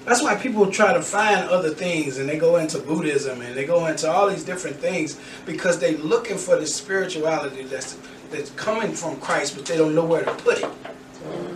That's 0.04 0.22
why 0.22 0.36
people 0.36 0.70
try 0.70 0.92
to 0.92 1.02
find 1.02 1.48
other 1.48 1.70
things 1.70 2.18
and 2.18 2.28
they 2.28 2.38
go 2.38 2.56
into 2.56 2.78
Buddhism 2.78 3.40
and 3.40 3.56
they 3.56 3.64
go 3.64 3.86
into 3.86 4.08
all 4.08 4.28
these 4.30 4.44
different 4.44 4.76
things 4.76 5.18
because 5.44 5.80
they're 5.80 5.98
looking 5.98 6.38
for 6.38 6.56
the 6.56 6.66
spirituality 6.66 7.64
that's 7.64 7.98
that's 8.30 8.50
coming 8.50 8.92
from 8.92 9.16
Christ, 9.20 9.56
but 9.56 9.66
they 9.66 9.76
don't 9.76 9.94
know 9.94 10.04
where 10.04 10.24
to 10.24 10.32
put 10.34 10.58
it. 10.58 10.64
Mm-hmm. 10.64 11.55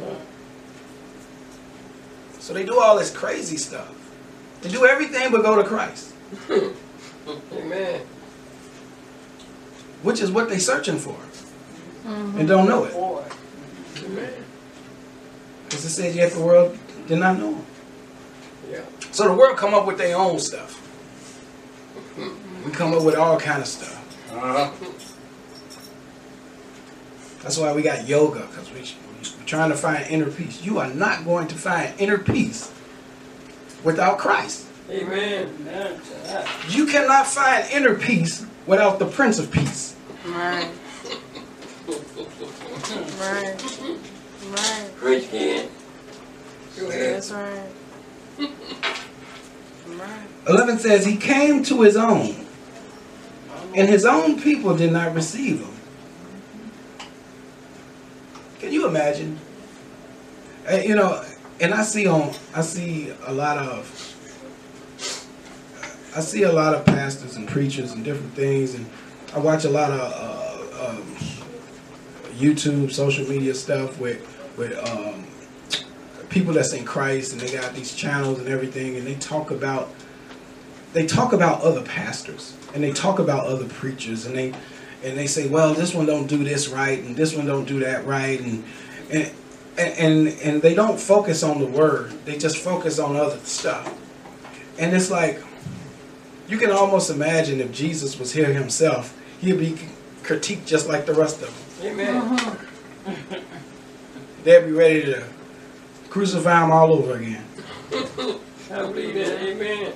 So 2.41 2.53
they 2.55 2.65
do 2.65 2.79
all 2.81 2.99
this 2.99 3.15
crazy 3.15 3.57
stuff. 3.57 3.89
They 4.63 4.71
do 4.71 4.85
everything 4.87 5.31
but 5.31 5.43
go 5.43 5.57
to 5.57 5.65
Christ, 5.65 6.13
Amen. 7.53 8.01
which 10.03 10.21
is 10.21 10.31
what 10.31 10.49
they're 10.49 10.59
searching 10.59 10.99
for, 10.99 11.17
and 12.05 12.49
don't 12.49 12.69
know 12.69 12.85
it. 12.85 12.95
Amen. 14.05 14.33
Because 15.65 15.85
it 15.85 15.91
says 15.91 16.17
yet 16.17 16.33
the 16.33 16.41
world 16.41 16.77
did 17.07 17.19
not 17.19 17.39
know 17.39 17.55
him. 17.55 17.67
Yeah. 18.71 18.81
So 19.13 19.29
the 19.29 19.35
world 19.35 19.57
come 19.57 19.73
up 19.73 19.87
with 19.87 19.99
their 19.99 20.17
own 20.17 20.39
stuff. 20.39 20.77
We 22.65 22.71
come 22.73 22.93
up 22.93 23.03
with 23.05 23.15
all 23.15 23.41
kind 23.41 23.63
of 23.63 23.67
stuff. 23.67 23.97
Uh-huh. 24.31 24.71
That's 27.43 27.57
why 27.57 27.73
we 27.73 27.81
got 27.81 28.07
yoga, 28.07 28.41
because 28.41 28.71
we, 28.71 28.81
we're 28.81 29.10
trying 29.51 29.71
to 29.71 29.77
find 29.77 30.07
inner 30.09 30.31
peace. 30.31 30.63
You 30.63 30.79
are 30.79 30.89
not 30.95 31.25
going 31.25 31.49
to 31.49 31.57
find 31.57 31.93
inner 31.99 32.19
peace 32.19 32.73
without 33.83 34.19
Christ. 34.19 34.67
Amen. 34.89 35.53
Amen 35.61 36.01
to 36.01 36.11
that. 36.29 36.49
You 36.69 36.87
cannot 36.87 37.27
find 37.27 37.69
inner 37.73 37.97
peace 37.97 38.47
without 38.67 39.01
the 39.01 39.07
Prince 39.07 39.41
of 39.41 39.51
Peace. 39.51 39.97
Right. 40.25 40.71
Right. 43.19 43.57
Right. 44.51 44.91
Preach, 44.97 45.29
kid. 45.31 45.69
That's 46.77 47.33
right. 47.33 47.63
Right. 49.89 50.23
11 50.49 50.79
says, 50.79 51.05
He 51.05 51.17
came 51.17 51.65
to 51.65 51.83
His 51.83 51.97
own, 51.97 52.47
and 53.75 53.89
His 53.89 54.07
own 54.07 54.41
people 54.41 54.77
did 54.77 54.93
not 54.93 55.13
receive 55.13 55.61
Him. 55.61 55.71
Can 58.61 58.75
you 58.75 58.85
imagine? 59.01 59.39
Uh, 60.71 60.77
you 60.77 60.95
know, 60.95 61.25
and 61.61 61.75
I 61.75 61.83
see 61.83 62.07
on, 62.07 62.33
I 62.55 62.61
see 62.61 63.13
a 63.27 63.33
lot 63.33 63.59
of, 63.59 63.87
I 66.17 66.21
see 66.21 66.43
a 66.43 66.53
lot 66.53 66.75
of 66.75 66.85
pastors 66.85 67.37
and 67.37 67.49
preachers 67.49 67.93
and 67.93 68.05
different 68.05 68.35
things, 68.35 68.75
and 68.75 68.87
I 69.35 69.39
watch 69.39 69.65
a 69.65 69.71
lot 69.71 69.91
of 69.91 70.01
uh, 70.01 70.89
um, 70.89 71.03
YouTube, 72.37 72.93
social 72.93 73.27
media 73.29 73.55
stuff 73.55 73.99
with 73.99 74.27
with 74.57 74.77
um, 74.91 75.25
people 76.29 76.53
that's 76.53 76.73
in 76.73 76.85
Christ, 76.85 77.33
and 77.33 77.41
they 77.41 77.53
got 77.57 77.75
these 77.75 77.95
channels 77.95 78.39
and 78.39 78.49
everything, 78.49 78.97
and 78.97 79.07
they 79.07 79.15
talk 79.15 79.51
about 79.51 79.91
they 80.93 81.07
talk 81.07 81.33
about 81.33 81.63
other 81.63 81.83
pastors 81.83 82.57
and 82.75 82.83
they 82.83 82.93
talk 82.93 83.19
about 83.19 83.47
other 83.47 83.67
preachers, 83.69 84.27
and 84.27 84.37
they 84.37 84.53
and 85.03 85.17
they 85.17 85.27
say, 85.27 85.49
well, 85.49 85.73
this 85.73 85.95
one 85.95 86.07
don't 86.07 86.27
do 86.27 86.45
this 86.45 86.69
right, 86.69 87.03
and 87.03 87.17
this 87.17 87.35
one 87.35 87.47
don't 87.47 87.65
do 87.65 87.81
that 87.81 88.05
right, 88.07 88.41
and 88.41 88.65
and 89.13 89.33
and 89.79 90.29
and 90.29 90.63
they 90.63 90.75
don't 90.75 90.99
focus 90.99 91.43
on 91.43 91.59
the 91.59 91.67
word. 91.67 92.13
They 92.25 92.39
just 92.39 92.59
focus 92.59 92.99
on 92.99 93.17
other 93.17 93.39
stuff, 93.39 93.93
and 94.79 94.95
it's 94.95 95.11
like 95.11 95.43
you 96.49 96.59
can 96.59 96.71
almost 96.71 97.11
imagine 97.11 97.61
if 97.61 97.73
Jesus 97.73 98.19
was 98.19 98.33
here 98.33 98.53
himself, 98.53 99.17
he'd 99.41 99.59
be 99.59 99.79
critiqued 100.23 100.67
just 100.67 100.89
like 100.89 101.07
the 101.07 101.15
rest 101.15 101.43
of 101.43 101.81
them. 101.81 101.93
Amen. 101.93 102.59
They'd 104.45 104.65
be 104.65 104.73
ready 104.73 105.03
to 105.05 105.25
crucify 106.09 106.65
him 106.65 106.73
all 106.73 106.93
over 106.93 107.17
again. 107.17 107.45
I 108.73 108.83
believe 108.83 109.15
that. 109.15 109.43
Amen. 109.43 109.93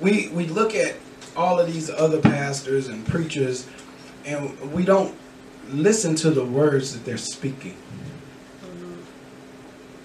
we 0.00 0.28
we 0.28 0.46
look 0.46 0.74
at 0.74 0.96
all 1.36 1.58
of 1.58 1.72
these 1.72 1.90
other 1.90 2.20
pastors 2.20 2.88
and 2.88 3.06
preachers 3.06 3.66
and 4.24 4.72
we 4.72 4.84
don't 4.84 5.14
listen 5.70 6.14
to 6.14 6.30
the 6.30 6.44
words 6.44 6.92
that 6.92 7.04
they're 7.04 7.16
speaking 7.16 7.76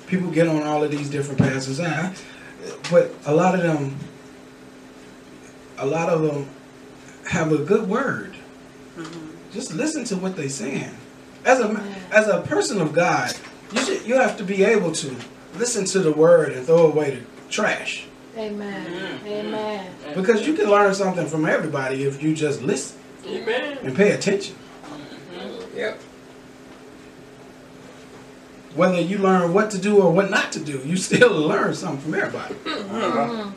people 0.08 0.30
get 0.32 0.48
on 0.48 0.63
all 0.63 0.84
of 0.84 0.91
these 0.91 1.10
different 1.10 1.39
pastors 1.39 1.80
ah, 1.80 2.13
but 2.89 3.13
a 3.26 3.34
lot 3.34 3.56
of 3.56 3.62
them 3.62 3.95
a 5.78 5.86
lot 5.86 6.10
of 6.10 6.22
them 6.22 6.50
have 7.28 7.52
a 7.52 7.58
good 7.58 7.88
word 7.88 8.36
just 9.52 9.74
listen 9.74 10.04
to 10.04 10.15
what 10.15 10.36
they're 10.36 10.50
saying 10.50 10.95
as 11.45 11.60
a 11.60 11.95
as 12.12 12.28
a 12.28 12.41
person 12.41 12.82
of 12.82 12.93
god 12.93 13.34
you 13.72 13.80
should 13.86 14.06
you 14.06 14.15
have 14.15 14.36
to 14.36 14.43
be 14.43 14.63
able 14.63 14.91
to 14.91 15.15
listen 15.58 15.86
to 15.86 16.00
the 16.00 16.12
word 16.12 16.52
and 16.52 16.65
throw 16.65 16.88
away 16.88 17.12
the 17.15 17.52
trash 17.52 18.06
Amen. 18.38 19.19
Amen. 19.26 19.91
Because 20.15 20.48
you 20.48 20.54
can 20.54 20.69
learn 20.69 20.93
something 20.93 21.28
from 21.28 21.45
everybody 21.45 22.04
if 22.04 22.24
you 22.24 22.34
just 22.34 22.62
listen 22.62 22.98
Amen. 23.26 23.80
and 23.80 23.95
pay 23.95 24.12
attention. 24.12 24.56
Yep. 25.79 26.01
Whether 28.75 28.99
you 28.99 29.19
learn 29.19 29.53
what 29.53 29.71
to 29.71 29.77
do 29.77 30.01
or 30.01 30.11
what 30.11 30.29
not 30.29 30.51
to 30.51 30.59
do, 30.59 30.79
you 30.85 30.97
still 31.07 31.31
learn 31.31 31.73
something 31.73 32.01
from 32.01 32.15
everybody. 32.15 32.55
Uh-huh. 32.89 33.51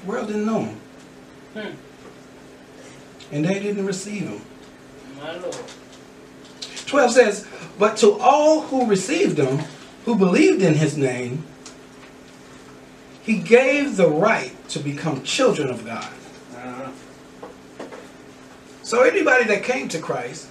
The 0.00 0.06
world 0.06 0.28
didn't 0.28 0.46
know 0.46 0.60
him. 0.60 0.80
Hmm. 1.54 3.34
And 3.34 3.44
they 3.44 3.58
didn't 3.58 3.84
receive 3.84 4.22
him. 4.22 4.40
My 5.18 5.36
Lord. 5.36 5.56
12 6.86 7.12
says, 7.12 7.48
But 7.76 7.96
to 7.98 8.12
all 8.20 8.62
who 8.62 8.86
received 8.86 9.38
him, 9.38 9.64
who 10.04 10.14
believed 10.14 10.62
in 10.62 10.74
his 10.74 10.96
name, 10.96 11.44
he 13.22 13.38
gave 13.38 13.96
the 13.96 14.08
right 14.08 14.54
to 14.68 14.78
become 14.78 15.24
children 15.24 15.68
of 15.68 15.84
God. 15.84 16.08
So 18.88 19.02
anybody 19.02 19.44
that 19.44 19.64
came 19.64 19.86
to 19.90 19.98
Christ, 19.98 20.48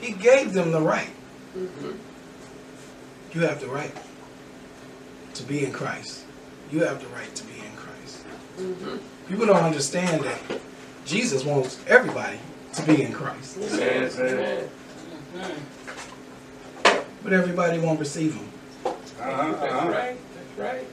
he 0.00 0.12
gave 0.12 0.54
them 0.54 0.72
the 0.72 0.80
right. 0.80 1.10
Mm-hmm. 1.54 1.90
You 3.34 3.40
have 3.42 3.60
the 3.60 3.66
right 3.66 3.94
to 5.34 5.42
be 5.42 5.66
in 5.66 5.70
Christ. 5.70 6.24
You 6.72 6.82
have 6.84 6.98
the 7.02 7.08
right 7.08 7.34
to 7.34 7.44
be 7.44 7.58
in 7.58 7.76
Christ. 7.76 8.24
Mm-hmm. 8.56 8.96
People 9.28 9.44
don't 9.44 9.62
understand 9.62 10.24
that 10.24 10.40
Jesus 11.04 11.44
wants 11.44 11.78
everybody 11.86 12.38
to 12.72 12.82
be 12.86 13.02
in 13.02 13.12
Christ, 13.12 13.58
Amen. 13.58 14.10
Amen. 14.18 14.70
but 17.22 17.34
everybody 17.34 17.80
won't 17.80 18.00
receive 18.00 18.34
him. 18.34 18.48
Uh-huh. 18.86 19.52
That's 19.60 19.94
right. 19.94 20.16
That's 20.56 20.58
right. 20.58 20.86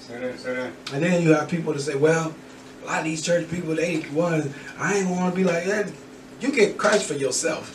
Sit 0.00 0.20
in, 0.20 0.36
sit 0.36 0.58
in. 0.58 0.72
And 0.92 1.04
then 1.04 1.22
you 1.22 1.32
have 1.34 1.48
people 1.48 1.72
that 1.74 1.80
say, 1.80 1.94
"Well, 1.94 2.30
a 2.30 2.47
lot 2.88 2.98
of 3.00 3.04
these 3.04 3.22
church 3.22 3.48
people, 3.50 3.74
they 3.74 4.04
want. 4.12 4.52
I 4.78 4.96
ain't 4.98 5.10
want 5.10 5.32
to 5.32 5.36
be 5.36 5.44
like 5.44 5.64
that." 5.64 5.90
You 6.40 6.52
get 6.52 6.78
Christ 6.78 7.06
for 7.06 7.14
yourself. 7.14 7.74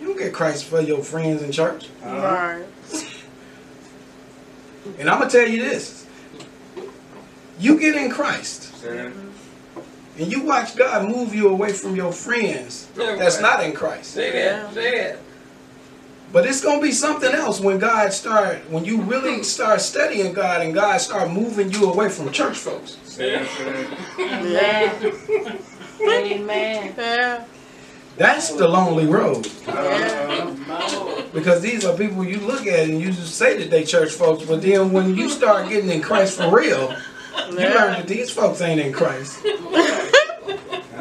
You 0.00 0.08
don't 0.08 0.18
get 0.18 0.32
Christ 0.34 0.64
for 0.66 0.80
your 0.80 1.02
friends 1.02 1.42
in 1.42 1.52
church. 1.52 1.88
Uh-huh. 2.04 2.16
Right. 2.16 2.66
And 4.98 5.08
I'm 5.08 5.18
gonna 5.20 5.30
tell 5.30 5.48
you 5.48 5.62
this: 5.62 6.06
you 7.58 7.78
get 7.78 7.94
in 7.94 8.10
Christ. 8.10 8.74
Sit 8.80 8.96
in. 8.96 9.32
And 10.18 10.30
you 10.30 10.42
watch 10.42 10.76
God 10.76 11.08
move 11.08 11.34
you 11.34 11.48
away 11.48 11.72
from 11.72 11.96
your 11.96 12.12
friends 12.12 12.88
Yeah, 12.96 13.14
that's 13.16 13.36
right. 13.36 13.42
not 13.42 13.64
in 13.64 13.72
Christ. 13.72 14.10
Say 14.10 14.30
that. 14.32 14.74
Say 14.74 14.98
that. 14.98 15.18
But 16.32 16.46
it's 16.46 16.62
gonna 16.62 16.80
be 16.80 16.92
something 16.92 17.30
else 17.30 17.60
when 17.60 17.78
God 17.78 18.12
start 18.12 18.58
when 18.70 18.84
you 18.84 19.02
really 19.02 19.36
hmm. 19.36 19.42
start 19.42 19.80
studying 19.80 20.32
God 20.32 20.62
and 20.62 20.72
God 20.72 20.98
start 21.00 21.30
moving 21.30 21.70
you 21.70 21.90
away 21.90 22.08
from 22.08 22.32
church 22.32 22.56
folks. 22.56 22.96
Sit 23.04 23.34
in, 23.34 23.46
sit. 23.46 23.98
Amen. 24.18 25.62
Amen. 26.00 26.94
Yeah. 26.96 27.44
That's 28.16 28.50
the 28.50 28.68
lonely 28.68 29.06
road. 29.06 29.48
My 29.66 30.88
Lord. 30.92 31.32
Because 31.32 31.62
these 31.62 31.84
are 31.84 31.96
people 31.96 32.24
you 32.24 32.38
look 32.40 32.66
at 32.66 32.88
and 32.88 33.00
you 33.00 33.12
just 33.12 33.36
say 33.36 33.56
that 33.58 33.70
they 33.70 33.84
church 33.84 34.12
folks, 34.12 34.44
but 34.44 34.62
then 34.62 34.92
when 34.92 35.14
you 35.16 35.28
start 35.28 35.68
getting 35.68 35.90
in 35.90 36.02
Christ 36.02 36.36
for 36.36 36.54
real, 36.54 36.94
you 37.50 37.56
learn 37.56 37.92
that 37.92 38.06
these 38.06 38.30
folks 38.30 38.60
ain't 38.60 38.80
in 38.80 38.92
Christ. 38.92 39.44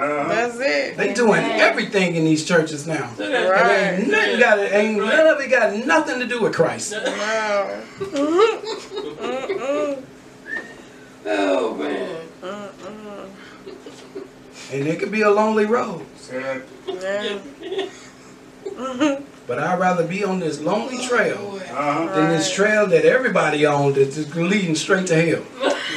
Uh-huh. 0.02 0.28
That's 0.30 0.58
it. 0.60 0.98
They 0.98 1.14
doing 1.14 1.42
everything 1.44 2.16
in 2.16 2.26
these 2.26 2.44
churches 2.46 2.88
now. 2.88 3.14
Say 3.16 3.32
that. 3.32 4.00
Ain't 4.00 4.10
nothing 4.10 4.40
got 4.40 4.60
it. 4.60 4.74
ain't 4.74 4.98
none 4.98 5.28
of 5.28 5.40
it 5.40 5.50
got 5.50 5.74
nothing 5.86 6.20
to 6.20 6.28
do 6.28 6.42
with 6.42 6.54
Christ. 6.56 6.92
No. 6.92 7.82
Mm-mm. 8.00 10.04
Oh 11.26 11.76
man. 11.76 12.28
Mm-mm. 12.42 13.30
And 14.74 14.88
it 14.88 15.00
could 15.00 15.12
be 15.12 15.22
a 15.22 15.30
lonely 15.30 15.66
road. 15.66 16.06
Sit 16.18 16.44
in. 16.88 16.88
Yeah. 16.88 17.40
But 19.48 19.58
I'd 19.60 19.80
rather 19.80 20.08
be 20.08 20.24
on 20.24 20.40
this 20.40 20.62
lonely 20.62 21.06
trail 21.06 21.60
Uh-huh. 21.70 22.16
than 22.16 22.30
this 22.30 22.52
trail 22.54 22.88
that 22.88 23.04
everybody 23.06 23.66
on 23.66 23.92
that's 23.94 24.16
just 24.16 24.34
leading 24.36 24.76
straight 24.76 25.08
to 25.08 25.16
hell. 25.16 25.44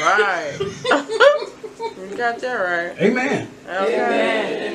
Right. 0.00 0.56
you 0.60 2.16
got 2.16 2.38
that 2.40 2.54
right. 2.54 2.96
Amen. 3.00 3.48
Okay. 3.66 3.94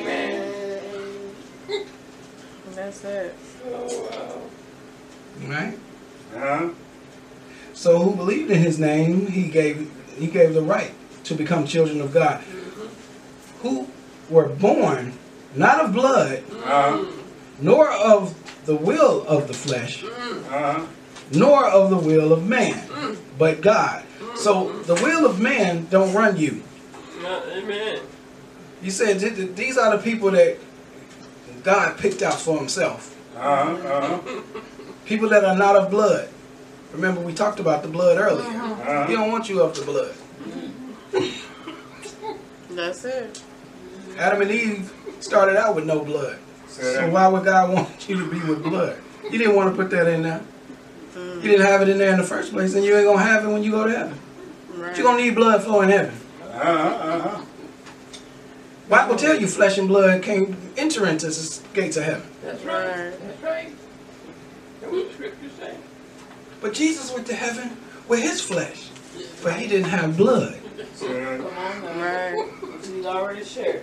Amen. 1.68 1.86
That's 2.74 3.04
it. 3.04 3.34
Oh, 3.66 4.08
wow. 4.10 5.48
Right? 5.48 5.78
Uh-huh. 6.34 6.70
So 7.72 7.98
who 8.00 8.14
believed 8.16 8.50
in 8.50 8.58
his 8.60 8.78
name, 8.78 9.26
he 9.28 9.48
gave 9.48 9.90
he 10.18 10.26
gave 10.26 10.54
the 10.54 10.62
right 10.62 10.92
to 11.24 11.34
become 11.34 11.66
children 11.66 12.00
of 12.00 12.12
God. 12.12 12.42
Who 13.62 13.86
were 14.28 14.48
born 14.48 15.12
not 15.54 15.84
of 15.84 15.92
blood, 15.92 16.42
Uh-huh. 16.52 17.04
nor 17.60 17.90
of 17.90 18.34
the 18.66 18.76
will 18.76 19.24
of 19.26 19.48
the 19.48 19.54
flesh, 19.54 20.04
Uh-huh. 20.04 20.84
nor 21.32 21.64
of 21.64 21.90
the 21.90 21.96
will 21.98 22.32
of 22.32 22.46
man, 22.46 23.16
but 23.38 23.60
God. 23.60 24.04
So 24.36 24.72
the 24.84 24.94
will 24.94 25.26
of 25.26 25.40
man 25.40 25.86
don't 25.90 26.12
run 26.14 26.36
you. 26.36 26.62
No, 27.22 27.42
Amen. 27.52 28.00
You 28.82 28.90
said 28.90 29.20
th- 29.20 29.34
th- 29.36 29.54
these 29.54 29.76
are 29.78 29.96
the 29.96 30.02
people 30.02 30.30
that 30.32 30.58
God 31.62 31.98
picked 31.98 32.22
out 32.22 32.34
for 32.40 32.56
himself. 32.58 33.16
Uh-huh. 33.36 33.72
Uh-huh. 33.72 34.40
People 35.04 35.28
that 35.30 35.44
are 35.44 35.56
not 35.56 35.76
of 35.76 35.90
blood. 35.90 36.28
Remember 36.92 37.20
we 37.20 37.32
talked 37.34 37.60
about 37.60 37.82
the 37.82 37.88
blood 37.88 38.18
earlier. 38.18 38.48
He 38.50 38.56
Uh-huh. 38.56 39.06
don't 39.06 39.30
want 39.30 39.48
you 39.48 39.60
of 39.62 39.74
the 39.76 39.82
blood. 39.84 40.14
That's 42.70 43.04
it. 43.04 43.42
Adam 44.18 44.42
and 44.42 44.50
Eve 44.50 44.92
started 45.20 45.56
out 45.56 45.74
with 45.74 45.84
no 45.84 46.00
blood. 46.04 46.38
Say 46.68 46.94
So 46.94 47.10
why 47.10 47.26
would 47.28 47.44
God 47.44 47.72
want 47.74 48.08
you 48.08 48.18
to 48.18 48.30
be 48.30 48.38
with 48.40 48.62
blood? 48.62 48.96
You 49.30 49.38
didn't 49.38 49.56
want 49.56 49.70
to 49.74 49.76
put 49.82 49.90
that 49.90 50.06
in 50.08 50.22
there. 50.22 50.40
You 51.16 51.40
didn't 51.42 51.66
have 51.66 51.82
it 51.82 51.88
in 51.88 51.98
there 51.98 52.12
in 52.12 52.18
the 52.18 52.24
first 52.24 52.52
place, 52.52 52.74
and 52.74 52.84
you 52.84 52.94
ain't 52.96 53.06
gonna 53.06 53.22
have 53.22 53.44
it 53.44 53.48
when 53.48 53.62
you 53.62 53.70
go 53.70 53.86
to 53.86 53.90
heaven. 53.96 54.18
Right. 54.74 54.88
But 54.90 54.98
you 54.98 55.02
gonna 55.04 55.22
need 55.22 55.34
blood 55.34 55.62
flow 55.64 55.80
in 55.80 55.88
heaven. 55.88 56.14
Uh-huh. 56.52 56.70
Uh-huh. 56.70 57.42
Bible 58.90 59.14
tell 59.14 59.40
you 59.40 59.46
flesh 59.46 59.78
and 59.78 59.86
blood 59.86 60.20
can't 60.20 60.56
enter 60.76 61.06
into 61.06 61.28
the 61.28 61.62
gates 61.74 61.96
of 61.96 62.02
heaven. 62.02 62.28
That's 62.42 62.64
right. 62.64 62.88
Right. 62.88 63.20
That's 63.20 63.42
right. 63.42 63.72
That's 64.80 64.92
what 64.92 65.06
the 65.06 65.14
scripture 65.14 65.48
say. 65.60 65.76
But 66.60 66.74
Jesus 66.74 67.12
went 67.12 67.28
to 67.28 67.34
heaven 67.36 67.76
with 68.08 68.20
his 68.20 68.40
flesh, 68.40 68.88
but 69.44 69.54
he 69.54 69.68
didn't 69.68 69.90
have 69.90 70.16
blood. 70.16 70.58
Say. 70.94 71.06
Come 71.06 71.46
on. 71.46 72.00
Right. 72.00 72.48
He's 72.82 73.06
already 73.06 73.44
shared. 73.44 73.82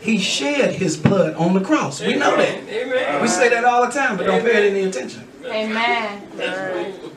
He 0.00 0.18
shed 0.18 0.74
his 0.74 0.96
blood 0.96 1.34
on 1.34 1.54
the 1.54 1.60
cross. 1.60 2.00
We 2.00 2.16
know 2.16 2.36
that. 2.36 2.68
Amen. 2.68 3.22
We 3.22 3.28
say 3.28 3.48
that 3.50 3.64
all 3.64 3.86
the 3.86 3.92
time, 3.92 4.16
but 4.16 4.26
don't 4.26 4.42
pay 4.42 4.66
it 4.66 4.72
any 4.72 4.88
attention. 4.88 5.28
Amen. 5.44 6.28
That's 6.34 6.74
right. 6.74 7.12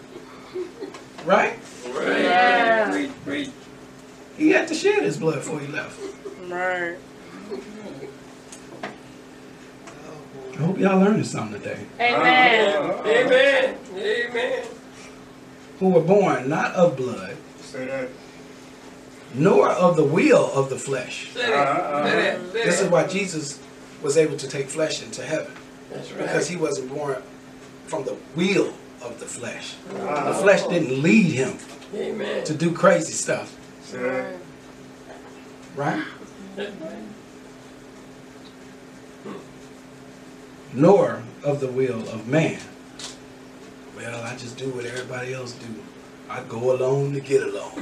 Right? 1.25 1.59
Right. 1.87 2.21
Yeah. 2.21 2.91
Preach, 2.91 3.11
preach. 3.25 3.49
He 4.37 4.49
had 4.49 4.67
to 4.67 4.75
shed 4.75 5.01
his 5.01 5.17
blood 5.17 5.35
before 5.35 5.59
he 5.59 5.65
left. 5.67 5.99
Right. 6.47 6.97
I 10.53 10.57
hope 10.63 10.77
y'all 10.77 10.99
learning 10.99 11.23
something 11.23 11.59
today. 11.61 11.79
Amen. 11.99 12.75
Uh-huh. 12.77 13.03
Amen. 13.09 13.77
Amen. 13.95 14.63
Who 15.79 15.89
were 15.89 16.01
born 16.01 16.47
not 16.49 16.73
of 16.75 16.95
blood, 16.97 17.35
Say 17.61 17.85
that. 17.85 18.09
nor 19.33 19.69
of 19.69 19.95
the 19.95 20.03
will 20.03 20.51
of 20.53 20.69
the 20.69 20.77
flesh. 20.77 21.29
Say 21.33 21.49
that. 21.49 22.05
Say 22.05 22.15
that. 22.15 22.53
Say 22.53 22.63
This 22.65 22.81
is 22.81 22.89
why 22.89 23.07
Jesus 23.07 23.59
was 24.03 24.17
able 24.17 24.37
to 24.37 24.47
take 24.47 24.67
flesh 24.69 25.01
into 25.01 25.23
heaven. 25.23 25.51
That's 25.91 26.11
right. 26.11 26.21
Because 26.21 26.47
he 26.47 26.55
wasn't 26.57 26.89
born 26.93 27.21
from 27.87 28.03
the 28.05 28.15
will 28.35 28.73
of 29.03 29.19
the 29.19 29.25
flesh. 29.25 29.75
The 29.89 30.03
Uh-huh. 30.07 30.33
flesh 30.41 30.63
didn't 30.67 31.01
lead 31.01 31.31
him 31.33 31.57
Amen. 31.95 32.43
to 32.45 32.53
do 32.53 32.71
crazy 32.71 33.13
stuff. 33.13 33.55
Say 33.83 33.97
that. 33.97 34.35
Right? 35.75 36.03
Right. 36.57 36.69
Nor 40.73 41.21
of 41.43 41.59
the 41.59 41.67
will 41.67 42.07
of 42.09 42.27
man. 42.27 42.59
Well, 43.95 44.21
I 44.23 44.35
just 44.37 44.57
do 44.57 44.69
what 44.69 44.85
everybody 44.85 45.33
else 45.33 45.51
do. 45.53 45.67
I 46.29 46.41
go 46.43 46.71
alone 46.71 47.11
to 47.13 47.19
get. 47.19 47.41
Mm-mm. 47.41 47.77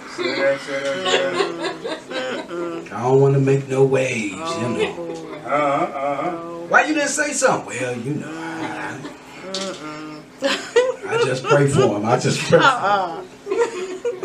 I 2.91 3.04
don't 3.04 3.21
want 3.21 3.36
to 3.36 3.39
make 3.39 3.67
no 3.69 3.86
waves, 3.86 4.34
you 4.34 4.41
Oh, 4.41 4.73
know. 4.73 5.38
Uh-huh. 5.45 5.56
Uh-huh. 5.56 6.32
Oh. 6.34 6.65
Why 6.67 6.84
you 6.86 6.95
didn't 6.95 7.10
say 7.10 7.32
something? 7.34 7.67
Well, 7.67 7.95
you 7.97 8.15
know, 8.15 8.32
I, 8.32 8.99
I 11.08 11.23
just 11.25 11.43
pray 11.43 11.67
for 11.67 11.97
him. 11.97 12.06
I 12.06 12.17
just 12.19 12.39
pray 12.39 12.60
for 12.60 12.65
him. 12.65 13.25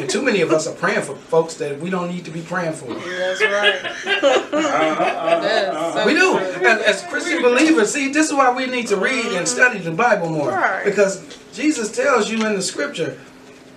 Uh-uh. 0.05 0.11
Too 0.11 0.23
many 0.23 0.41
of 0.41 0.51
us 0.51 0.67
are 0.67 0.75
praying 0.75 1.03
for 1.03 1.17
folks 1.17 1.55
that 1.55 1.81
we 1.81 1.91
don't 1.91 2.09
need 2.09 2.25
to 2.25 2.31
be 2.31 2.41
praying 2.43 2.75
for. 2.75 2.93
That's 2.95 3.43
right. 3.43 3.83
That's 4.05 4.53
Uh-huh. 4.55 4.57
uh-huh 4.57 5.73
so 5.73 5.99
uh-huh. 5.99 6.07
We 6.07 6.15
do. 6.15 6.39
As, 6.67 6.83
as 6.83 7.03
Christian 7.09 7.43
believers, 7.43 7.93
see, 7.93 8.13
this 8.13 8.29
is 8.29 8.33
why 8.35 8.53
we 8.55 8.67
need 8.67 8.87
to 8.89 8.97
read 8.97 9.27
and 9.27 9.35
mm-hmm. 9.35 9.45
study 9.47 9.79
the 9.79 9.93
Bible 9.93 10.31
more. 10.31 10.51
Right. 10.51 10.85
Because 10.85 11.23
Jesus 11.53 11.95
tells 11.95 12.31
you 12.31 12.45
in 12.47 12.55
the 12.55 12.63
scripture, 12.63 13.19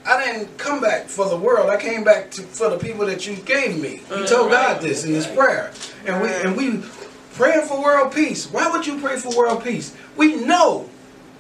I 0.06 0.24
didn't 0.24 0.58
come 0.58 0.80
back 0.80 1.08
for 1.08 1.28
the 1.28 1.38
world. 1.38 1.70
I 1.70 1.78
came 1.78 2.04
back 2.04 2.32
to, 2.32 2.42
for 2.42 2.70
the 2.70 2.78
people 2.78 3.06
that 3.06 3.28
you 3.28 3.36
gave 3.36 3.82
me. 3.82 3.90
He 3.90 3.98
mm-hmm. 3.98 4.26
told 4.26 4.52
God 4.52 4.82
this 4.82 5.04
in 5.04 5.14
his 5.14 5.28
prayer. 5.28 5.72
And 6.06 6.22
we 6.22 6.30
and 6.30 6.56
we 6.56 6.84
praying 7.34 7.68
for 7.68 7.82
world 7.82 8.14
peace. 8.14 8.50
Why 8.52 8.72
would 8.72 8.88
you 8.88 9.00
pray 9.00 9.18
for 9.18 9.36
world 9.36 9.64
peace? 9.64 9.96
We 10.16 10.36
know 10.36 10.90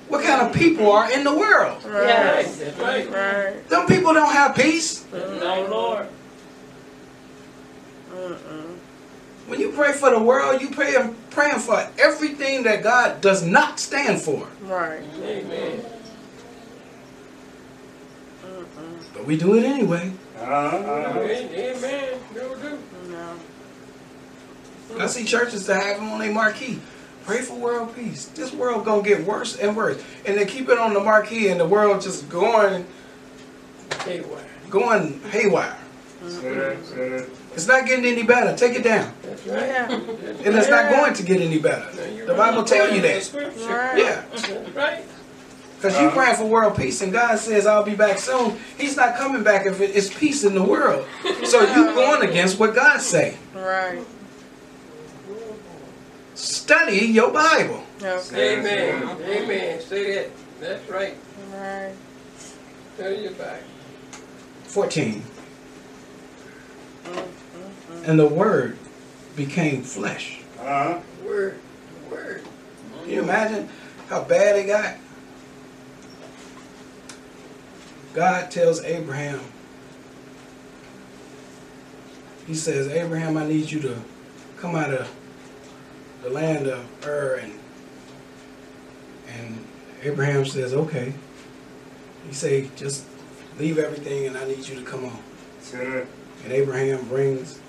what 0.07 0.23
kind 0.23 0.41
of 0.41 0.53
people 0.53 0.91
are 0.91 1.11
in 1.11 1.23
the 1.23 1.35
world. 1.35 1.83
Right. 1.83 2.45
Right. 2.45 2.77
Right. 2.77 3.11
Right. 3.11 3.69
Them 3.69 3.87
people 3.87 4.13
don't 4.13 4.31
have 4.31 4.55
peace. 4.55 5.05
No, 5.11 5.67
Lord. 5.69 6.07
Mm-mm. 8.13 8.77
When 9.47 9.59
you 9.59 9.71
pray 9.71 9.93
for 9.93 10.09
the 10.09 10.19
world, 10.19 10.61
you 10.61 10.69
pray 10.69 10.95
praying 11.29 11.59
for 11.59 11.87
everything 11.99 12.63
that 12.63 12.83
God 12.83 13.21
does 13.21 13.43
not 13.45 13.79
stand 13.79 14.21
for. 14.21 14.47
Right. 14.61 15.03
Amen. 15.21 15.85
Mm-mm. 18.45 19.03
But 19.13 19.25
we 19.25 19.37
do 19.37 19.55
it 19.55 19.63
anyway. 19.63 20.11
Uh-huh. 20.39 20.77
Amen. 20.77 22.19
Do 22.33 22.55
do. 22.61 22.79
No. 23.09 23.39
I 24.99 25.07
see 25.07 25.25
churches 25.25 25.65
that 25.67 25.81
have 25.83 25.97
them 25.97 26.09
on 26.11 26.19
their 26.19 26.31
marquee. 26.31 26.79
Pray 27.27 27.41
for 27.41 27.55
world 27.55 27.93
peace. 27.93 28.25
This 28.27 28.53
world 28.53 28.85
gonna 28.85 29.03
get 29.03 29.25
worse 29.25 29.57
and 29.57 29.75
worse, 29.75 30.01
and 30.25 30.37
they 30.37 30.45
keep 30.45 30.69
it 30.69 30.79
on 30.79 30.93
the 30.93 30.99
marquee, 31.01 31.49
and 31.49 31.59
the 31.59 31.67
world 31.67 32.01
just 32.01 32.29
going, 32.29 32.85
Haywire. 34.05 34.45
going 34.69 35.19
haywire. 35.29 35.77
Say 36.29 36.53
that. 36.55 36.85
Say 36.85 37.09
that. 37.09 37.29
It's 37.53 37.67
not 37.67 37.85
getting 37.85 38.05
any 38.05 38.23
better. 38.23 38.55
Take 38.55 38.77
it 38.77 38.83
down, 38.83 39.11
That's 39.23 39.45
right. 39.45 39.67
Yeah. 39.67 39.91
And 39.91 40.55
it's 40.55 40.69
not 40.69 40.89
going 40.89 41.13
to 41.15 41.23
get 41.23 41.41
any 41.41 41.59
better. 41.59 41.91
The. 42.25 42.33
Bible 42.33 42.63
tell 42.63 42.93
you 42.95 43.01
that. 43.01 43.33
Right. 43.33 43.97
Yeah, 43.97 44.23
That's 44.31 44.49
right. 44.75 45.03
because 45.75 45.99
you 45.99 46.07
Uh-huh. 46.07 46.15
praying 46.15 46.35
for 46.37 46.45
world 46.45 46.77
peace, 46.77 47.01
and 47.01 47.11
God 47.11 47.37
says, 47.39 47.65
"I'll 47.67 47.83
be 47.83 47.95
back 47.95 48.19
soon." 48.19 48.57
He's 48.77 48.95
not 48.95 49.15
coming 49.17 49.43
back 49.43 49.65
if 49.65 49.81
it 49.81 49.91
is 49.91 50.09
peace 50.13 50.43
in 50.45 50.53
the 50.55 50.63
world. 50.63 51.05
So 51.43 51.61
you're 51.75 51.93
going 52.01 52.27
against 52.29 52.57
what 52.59 52.73
God 52.73 53.01
say. 53.01 53.35
Right. 53.53 53.99
Study 56.37 56.97
your 56.97 57.31
Bible. 57.31 57.83
Okay. 57.99 58.59
Amen. 58.59 59.17
Amen. 59.23 59.81
Say 59.81 60.13
that. 60.13 60.29
That's 60.61 60.87
right. 60.87 61.15
Right. 61.51 61.95
Tell 62.95 63.11
you 63.11 63.31
back. 63.31 63.63
14. 64.65 65.23
Mm-mm. 67.05 67.27
And 68.05 68.19
the 68.19 68.27
Word 68.27 68.77
became 69.35 69.81
flesh. 69.81 70.41
Uh-huh. 70.59 70.99
Word. 71.25 71.57
Word. 72.11 72.43
Can 73.01 73.09
you 73.09 73.23
imagine 73.23 73.67
how 74.07 74.23
bad 74.23 74.57
it 74.57 74.67
got? 74.67 74.95
God 78.13 78.51
tells 78.51 78.83
Abraham, 78.83 79.39
He 82.45 82.53
says, 82.53 82.87
Abraham, 82.89 83.37
I 83.37 83.47
need 83.47 83.71
you 83.71 83.79
to 83.81 83.97
come 84.57 84.75
out 84.75 84.93
of 84.93 85.11
the 86.23 86.29
land 86.29 86.67
of 86.67 86.85
Ur. 87.05 87.39
And, 87.41 87.53
and 89.27 89.65
Abraham 90.03 90.45
says, 90.45 90.73
okay. 90.73 91.13
He 92.27 92.33
say, 92.33 92.69
just 92.75 93.05
leave 93.59 93.77
everything 93.77 94.27
and 94.27 94.37
I 94.37 94.45
need 94.45 94.67
you 94.67 94.75
to 94.75 94.83
come 94.83 95.05
on. 95.05 95.17
Say 95.61 95.85
that. 95.89 96.05
And 96.43 96.53
Abraham 96.53 97.07
brings 97.07 97.59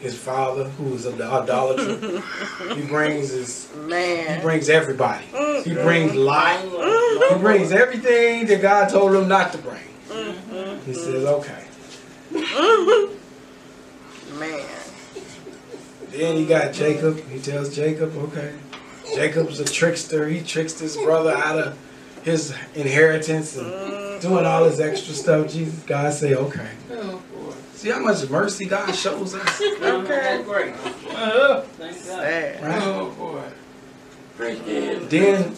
his 0.00 0.18
father, 0.18 0.64
who 0.64 0.94
is 0.94 1.04
an 1.04 1.20
idolater. 1.20 2.22
he 2.74 2.82
brings 2.82 3.30
his 3.30 3.68
man. 3.76 4.24
Mm-hmm. 4.26 4.34
he 4.36 4.40
brings 4.40 4.68
everybody. 4.68 5.24
He 5.26 5.32
Mm-mm. 5.32 5.82
brings 5.84 6.14
Lot. 6.14 6.58
He 6.62 7.38
brings 7.38 7.70
everything 7.70 8.46
that 8.46 8.62
God 8.62 8.88
told 8.88 9.14
him 9.14 9.28
not 9.28 9.52
to 9.52 9.58
bring. 9.58 9.82
Mm-mm. 10.08 10.82
He 10.84 10.94
says, 10.94 11.24
okay. 11.24 11.64
Mm-hmm. 12.32 13.18
Man. 14.38 14.79
Then 16.10 16.36
he 16.36 16.46
got 16.46 16.72
Jacob. 16.72 17.20
He 17.28 17.40
tells 17.40 17.74
Jacob, 17.74 18.16
okay. 18.16 18.54
Jacob's 19.14 19.60
a 19.60 19.64
trickster. 19.64 20.28
He 20.28 20.40
tricks 20.42 20.78
his 20.78 20.96
brother 20.96 21.32
out 21.32 21.58
of 21.58 21.78
his 22.22 22.54
inheritance 22.74 23.56
and 23.56 24.20
doing 24.20 24.44
all 24.44 24.64
this 24.64 24.80
extra 24.80 25.14
stuff. 25.14 25.50
Jesus, 25.50 25.82
God 25.84 26.12
say, 26.12 26.34
okay. 26.34 26.68
Oh. 26.92 27.22
See 27.74 27.88
how 27.88 28.00
much 28.00 28.28
mercy 28.28 28.66
God 28.66 28.92
shows 28.92 29.34
us, 29.34 29.62
Okay. 29.80 30.42
Great. 30.44 30.74
Uh, 31.14 31.62
Thank 31.62 31.94
God. 31.94 32.04
Sad. 32.04 32.62
right? 32.62 32.82
oh 32.82 33.10
boy. 33.12 33.42
Preach 34.36 34.60
in. 34.66 35.08
Then 35.08 35.56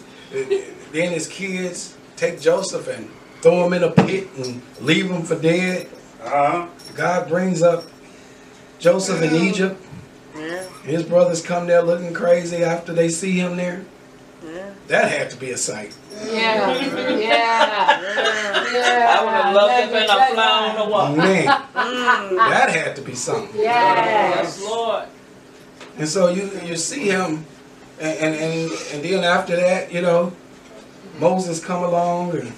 then 0.93 1.11
his 1.11 1.27
kids 1.27 1.97
take 2.15 2.39
Joseph 2.39 2.87
and 2.87 3.09
throw 3.41 3.65
him 3.65 3.73
in 3.73 3.83
a 3.83 3.91
pit 3.91 4.29
and 4.37 4.61
leave 4.79 5.11
him 5.11 5.23
for 5.23 5.35
dead. 5.35 5.89
Uh-huh. 6.21 6.67
God 6.95 7.27
brings 7.27 7.61
up 7.61 7.83
Joseph 8.79 9.21
in 9.21 9.35
Egypt. 9.35 9.82
Yeah. 10.85 10.91
His 10.91 11.03
brothers 11.03 11.41
come 11.41 11.67
there 11.67 11.81
looking 11.81 12.13
crazy 12.13 12.63
after 12.63 12.93
they 12.93 13.09
see 13.09 13.39
him 13.39 13.55
there. 13.57 13.85
Yeah. 14.45 14.71
That 14.87 15.11
had 15.11 15.29
to 15.31 15.37
be 15.37 15.51
a 15.51 15.57
sight. 15.57 15.95
Yeah. 16.25 16.77
Yeah. 16.77 17.09
Yeah. 17.17 18.71
Yeah. 18.73 19.17
I 19.19 19.23
would 19.23 19.33
have 19.33 19.55
loved 19.55 19.83
to 19.85 19.93
been 19.93 20.03
a 20.03 20.33
fly 20.33 20.69
on 20.69 20.75
the 20.85 20.91
wall. 20.91 21.15
Man, 21.15 21.47
Mm. 21.73 22.37
that 22.49 22.69
had 22.69 22.95
to 22.97 23.01
be 23.01 23.15
something. 23.15 23.49
Yes. 23.59 24.59
Yes, 24.59 24.61
Lord. 24.61 25.05
And 25.97 26.07
so 26.07 26.27
you 26.29 26.49
you 26.65 26.75
see 26.75 27.07
him, 27.07 27.45
and 27.99 28.17
and 28.19 28.35
and, 28.35 28.71
and 28.93 29.03
then 29.03 29.23
after 29.23 29.55
that, 29.55 29.91
you 29.91 30.01
know, 30.01 30.33
Moses 31.19 31.63
come 31.63 31.83
along 31.83 32.31
and 32.37 32.51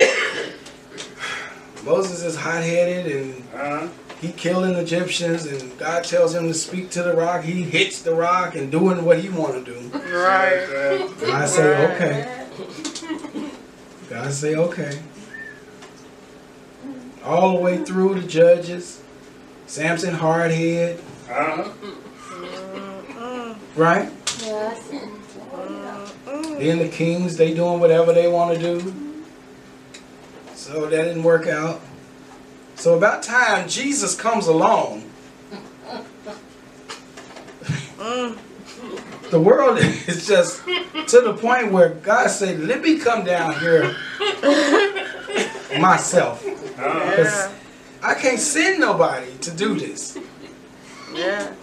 Moses 1.84 2.22
is 2.22 2.36
hot 2.36 2.62
headed 2.62 3.06
and 3.06 3.42
Uh-huh. 3.54 3.88
He 4.22 4.30
killing 4.30 4.76
Egyptians 4.76 5.46
and 5.46 5.76
God 5.78 6.04
tells 6.04 6.32
him 6.34 6.46
to 6.46 6.54
speak 6.54 6.90
to 6.90 7.02
the 7.02 7.12
rock. 7.14 7.42
He 7.42 7.62
hits 7.64 8.02
the 8.02 8.14
rock 8.14 8.54
and 8.54 8.70
doing 8.70 9.04
what 9.04 9.18
he 9.18 9.28
want 9.28 9.64
to 9.64 9.72
do. 9.72 9.98
Right. 9.98 10.62
And 11.22 11.32
I 11.32 11.44
say 11.44 11.92
okay. 11.92 12.46
God 14.08 14.32
say 14.32 14.54
okay. 14.54 15.00
All 17.24 17.56
the 17.56 17.60
way 17.60 17.84
through 17.84 18.20
the 18.20 18.26
judges, 18.26 19.02
Samson 19.66 20.14
hard 20.14 20.52
head, 20.52 21.00
Uh-huh. 21.28 21.70
Right? 23.74 24.08
Yes. 24.40 24.88
Then 26.58 26.78
the 26.78 26.88
kings, 26.88 27.36
they 27.36 27.54
doing 27.54 27.80
whatever 27.80 28.12
they 28.12 28.28
want 28.28 28.54
to 28.54 28.60
do. 28.60 28.94
So 30.54 30.86
that 30.86 31.02
didn't 31.02 31.24
work 31.24 31.48
out. 31.48 31.80
So 32.82 32.96
about 32.96 33.22
time 33.22 33.68
Jesus 33.68 34.16
comes 34.16 34.48
along, 34.48 35.08
the 39.30 39.40
world 39.40 39.78
is 40.08 40.26
just 40.26 40.64
to 40.64 41.20
the 41.20 41.32
point 41.34 41.70
where 41.70 41.90
God 41.90 42.28
said, 42.28 42.58
"Let 42.58 42.82
me 42.82 42.98
come 42.98 43.24
down 43.24 43.56
here 43.60 43.94
myself. 45.78 46.44
Uh-huh. 46.44 47.14
Yeah. 47.18 47.52
I 48.02 48.14
can't 48.14 48.40
send 48.40 48.80
nobody 48.80 49.30
to 49.42 49.52
do 49.52 49.78
this." 49.78 50.18
Yeah. 51.14 51.54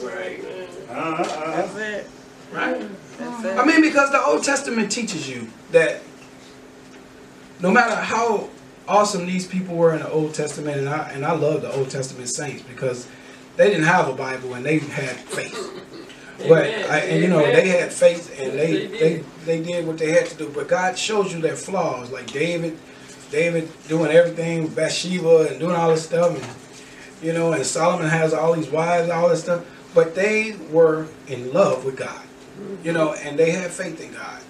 Right. 0.00 0.42
Uh-huh. 0.88 1.22
That's 1.24 1.76
it. 1.76 2.10
Right? 2.50 2.88
That's 3.18 3.44
it. 3.44 3.58
I 3.58 3.66
mean, 3.66 3.82
because 3.82 4.10
the 4.12 4.24
Old 4.24 4.44
Testament 4.44 4.90
teaches 4.90 5.28
you 5.28 5.50
that 5.72 6.00
no 7.60 7.70
matter 7.70 7.96
how 7.96 8.48
awesome 8.90 9.24
these 9.24 9.46
people 9.46 9.76
were 9.76 9.94
in 9.94 10.00
the 10.00 10.10
Old 10.10 10.34
Testament, 10.34 10.78
and 10.78 10.88
I 10.88 11.10
and 11.10 11.24
I 11.24 11.32
love 11.32 11.62
the 11.62 11.72
Old 11.72 11.90
Testament 11.90 12.28
saints 12.28 12.62
because 12.62 13.08
they 13.56 13.68
didn't 13.70 13.84
have 13.84 14.08
a 14.08 14.12
Bible 14.12 14.54
and 14.54 14.66
they 14.66 14.78
had 14.80 15.16
faith. 15.16 15.86
But 16.48 16.66
Amen. 16.66 16.90
I, 16.90 16.98
and 17.00 17.22
you 17.22 17.28
know 17.28 17.40
Amen. 17.40 17.54
they 17.54 17.68
had 17.68 17.92
faith 17.92 18.38
and 18.40 18.58
they 18.58 18.86
they 18.86 18.98
they 18.98 19.24
they 19.44 19.62
did 19.62 19.86
what 19.86 19.98
they 19.98 20.12
had 20.12 20.26
to 20.26 20.36
do. 20.36 20.48
But 20.48 20.68
God 20.68 20.98
shows 20.98 21.32
you 21.32 21.40
their 21.40 21.56
flaws, 21.56 22.10
like 22.10 22.26
David, 22.32 22.78
David 23.30 23.70
doing 23.88 24.10
everything, 24.10 24.68
Bathsheba 24.68 25.48
and 25.48 25.60
doing 25.60 25.76
all 25.76 25.90
this 25.90 26.04
stuff, 26.06 26.36
and 26.36 27.24
you 27.26 27.32
know, 27.32 27.52
and 27.52 27.64
Solomon 27.64 28.08
has 28.08 28.34
all 28.34 28.54
these 28.54 28.70
wives, 28.70 29.04
and 29.04 29.12
all 29.12 29.28
this 29.28 29.42
stuff. 29.42 29.64
But 29.94 30.14
they 30.14 30.56
were 30.70 31.06
in 31.26 31.52
love 31.52 31.84
with 31.84 31.96
God, 31.96 32.22
you 32.82 32.92
know, 32.92 33.12
and 33.14 33.38
they 33.38 33.50
had 33.50 33.70
faith 33.70 34.00
in 34.00 34.12
God. 34.12 34.40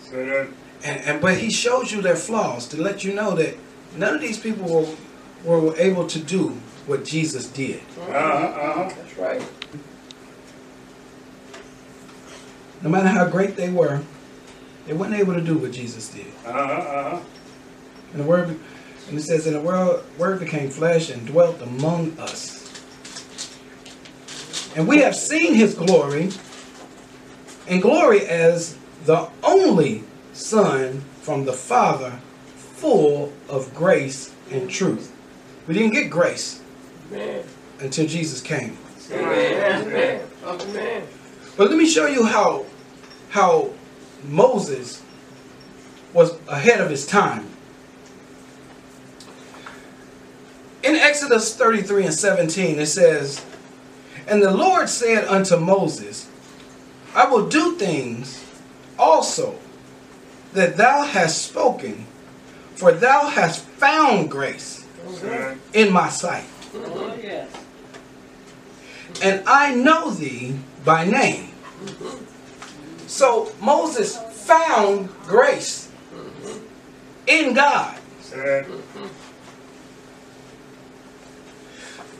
And, 0.82 1.00
and 1.02 1.20
but 1.20 1.36
he 1.38 1.50
shows 1.50 1.92
you 1.92 2.00
their 2.00 2.16
flaws 2.16 2.66
to 2.68 2.80
let 2.80 3.04
you 3.04 3.12
know 3.12 3.34
that 3.34 3.54
none 3.96 4.14
of 4.14 4.20
these 4.20 4.38
people 4.38 4.64
were, 5.44 5.60
were 5.60 5.76
able 5.76 6.06
to 6.06 6.18
do 6.18 6.48
what 6.86 7.04
Jesus 7.04 7.48
did. 7.48 7.80
Uh-huh. 8.00 8.12
Uh-huh. 8.12 8.94
That's 8.96 9.16
right. 9.18 9.42
No 12.82 12.88
matter 12.88 13.08
how 13.08 13.28
great 13.28 13.56
they 13.56 13.70
were, 13.70 14.02
they 14.86 14.94
weren't 14.94 15.14
able 15.14 15.34
to 15.34 15.40
do 15.40 15.58
what 15.58 15.72
Jesus 15.72 16.08
did. 16.08 16.26
Uh-huh. 16.46 16.58
Uh-huh. 16.58 17.20
And 18.12 18.20
the 18.20 18.26
word 18.26 18.58
and 19.08 19.18
it 19.18 19.22
says, 19.22 19.46
"In 19.46 19.54
the 19.54 19.60
world 19.60 20.04
word 20.18 20.38
became 20.38 20.70
flesh 20.70 21.10
and 21.10 21.26
dwelt 21.26 21.60
among 21.60 22.16
us. 22.18 22.58
And 24.76 24.86
we 24.86 24.98
have 24.98 25.16
seen 25.16 25.54
his 25.54 25.74
glory, 25.74 26.30
and 27.66 27.82
glory 27.82 28.24
as 28.26 28.76
the 29.04 29.28
only 29.42 30.04
Son 30.32 31.02
from 31.22 31.44
the 31.44 31.52
Father, 31.52 32.20
full 32.80 33.30
of 33.48 33.74
grace 33.74 34.34
and 34.50 34.70
truth. 34.70 35.12
We 35.66 35.74
didn't 35.74 35.92
get 35.92 36.10
grace 36.10 36.62
Man. 37.10 37.44
until 37.78 38.06
Jesus 38.06 38.40
came. 38.40 38.76
Amen. 39.12 39.86
Amen. 39.86 40.20
Amen. 40.44 41.02
But 41.56 41.68
let 41.68 41.76
me 41.76 41.86
show 41.86 42.06
you 42.06 42.24
how 42.24 42.64
how 43.28 43.70
Moses 44.24 45.02
was 46.14 46.36
ahead 46.48 46.80
of 46.80 46.88
his 46.90 47.06
time. 47.06 47.46
In 50.82 50.96
Exodus 50.96 51.54
33 51.54 52.06
and 52.06 52.14
17, 52.14 52.78
it 52.78 52.86
says, 52.86 53.44
And 54.26 54.42
the 54.42 54.50
Lord 54.50 54.88
said 54.88 55.28
unto 55.28 55.56
Moses, 55.56 56.28
I 57.14 57.26
will 57.26 57.48
do 57.48 57.76
things 57.76 58.42
also 58.98 59.58
that 60.54 60.76
thou 60.76 61.04
hast 61.04 61.42
spoken, 61.42 62.06
for 62.80 62.92
thou 62.92 63.28
hast 63.28 63.62
found 63.62 64.30
grace 64.30 64.86
in 65.74 65.92
my 65.92 66.08
sight. 66.08 66.46
And 69.22 69.42
I 69.46 69.74
know 69.74 70.10
thee 70.10 70.56
by 70.82 71.04
name. 71.04 71.52
So 73.06 73.52
Moses 73.60 74.16
found 74.46 75.10
grace 75.26 75.90
in 77.26 77.52
God. 77.52 77.98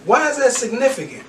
Why 0.05 0.29
is 0.29 0.37
that 0.37 0.53
significant? 0.53 1.25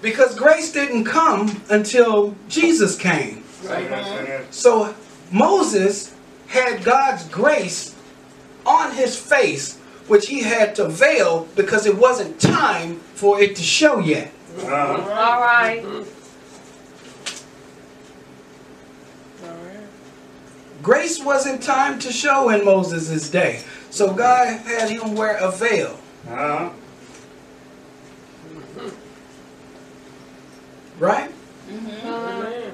Because 0.00 0.38
grace 0.38 0.70
didn't 0.70 1.06
come 1.06 1.60
until 1.70 2.36
Jesus 2.48 2.96
came. 2.96 3.42
Say 3.62 3.88
that. 3.88 4.04
Say 4.06 4.24
that. 4.26 4.54
So 4.54 4.94
Moses 5.32 6.14
had 6.46 6.84
God's 6.84 7.26
grace 7.28 7.96
on 8.66 8.92
his 8.94 9.18
face, 9.18 9.78
which 10.06 10.28
he 10.28 10.40
had 10.42 10.74
to 10.76 10.88
veil 10.88 11.48
because 11.56 11.86
it 11.86 11.96
wasn't 11.96 12.40
time 12.40 12.96
for 13.14 13.40
it 13.40 13.56
to 13.56 13.62
show 13.62 13.98
yet. 13.98 14.32
Uh-huh. 14.58 14.70
All 14.70 15.40
right. 15.40 15.84
All 19.44 19.54
right. 19.54 19.86
Grace 20.82 21.22
wasn't 21.22 21.62
time 21.62 21.98
to 22.00 22.12
show 22.12 22.50
in 22.50 22.64
Moses' 22.64 23.30
day. 23.30 23.62
So 23.90 24.12
God 24.12 24.60
had 24.60 24.90
him 24.90 25.14
wear 25.14 25.36
a 25.36 25.50
veil. 25.50 25.98
Uh-huh. 26.28 26.70
Right? 30.98 31.30
Amen. 31.70 32.72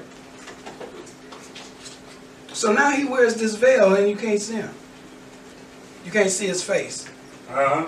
So 2.53 2.71
now 2.71 2.91
he 2.91 3.03
wears 3.05 3.35
this 3.35 3.55
veil 3.55 3.93
and 3.95 4.09
you 4.09 4.15
can't 4.15 4.41
see 4.41 4.55
him. 4.55 4.73
You 6.05 6.11
can't 6.11 6.29
see 6.29 6.47
his 6.47 6.63
face. 6.63 7.09
Uh-huh. 7.49 7.87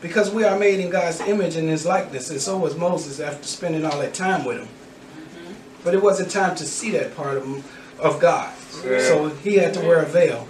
Because 0.00 0.30
we 0.30 0.44
are 0.44 0.58
made 0.58 0.80
in 0.80 0.90
God's 0.90 1.20
image 1.20 1.56
and 1.56 1.68
his 1.68 1.86
likeness, 1.86 2.30
and 2.30 2.40
so 2.40 2.58
was 2.58 2.76
Moses 2.76 3.20
after 3.20 3.46
spending 3.46 3.84
all 3.84 3.98
that 4.00 4.14
time 4.14 4.44
with 4.44 4.58
him. 4.58 4.68
But 5.82 5.94
it 5.94 6.02
wasn't 6.02 6.30
time 6.30 6.56
to 6.56 6.64
see 6.64 6.90
that 6.92 7.14
part 7.14 7.36
of, 7.36 7.44
him, 7.44 7.62
of 7.98 8.18
God. 8.20 8.54
So 8.58 9.28
he 9.28 9.54
had 9.54 9.74
to 9.74 9.80
wear 9.80 10.00
a 10.02 10.06
veil. 10.06 10.48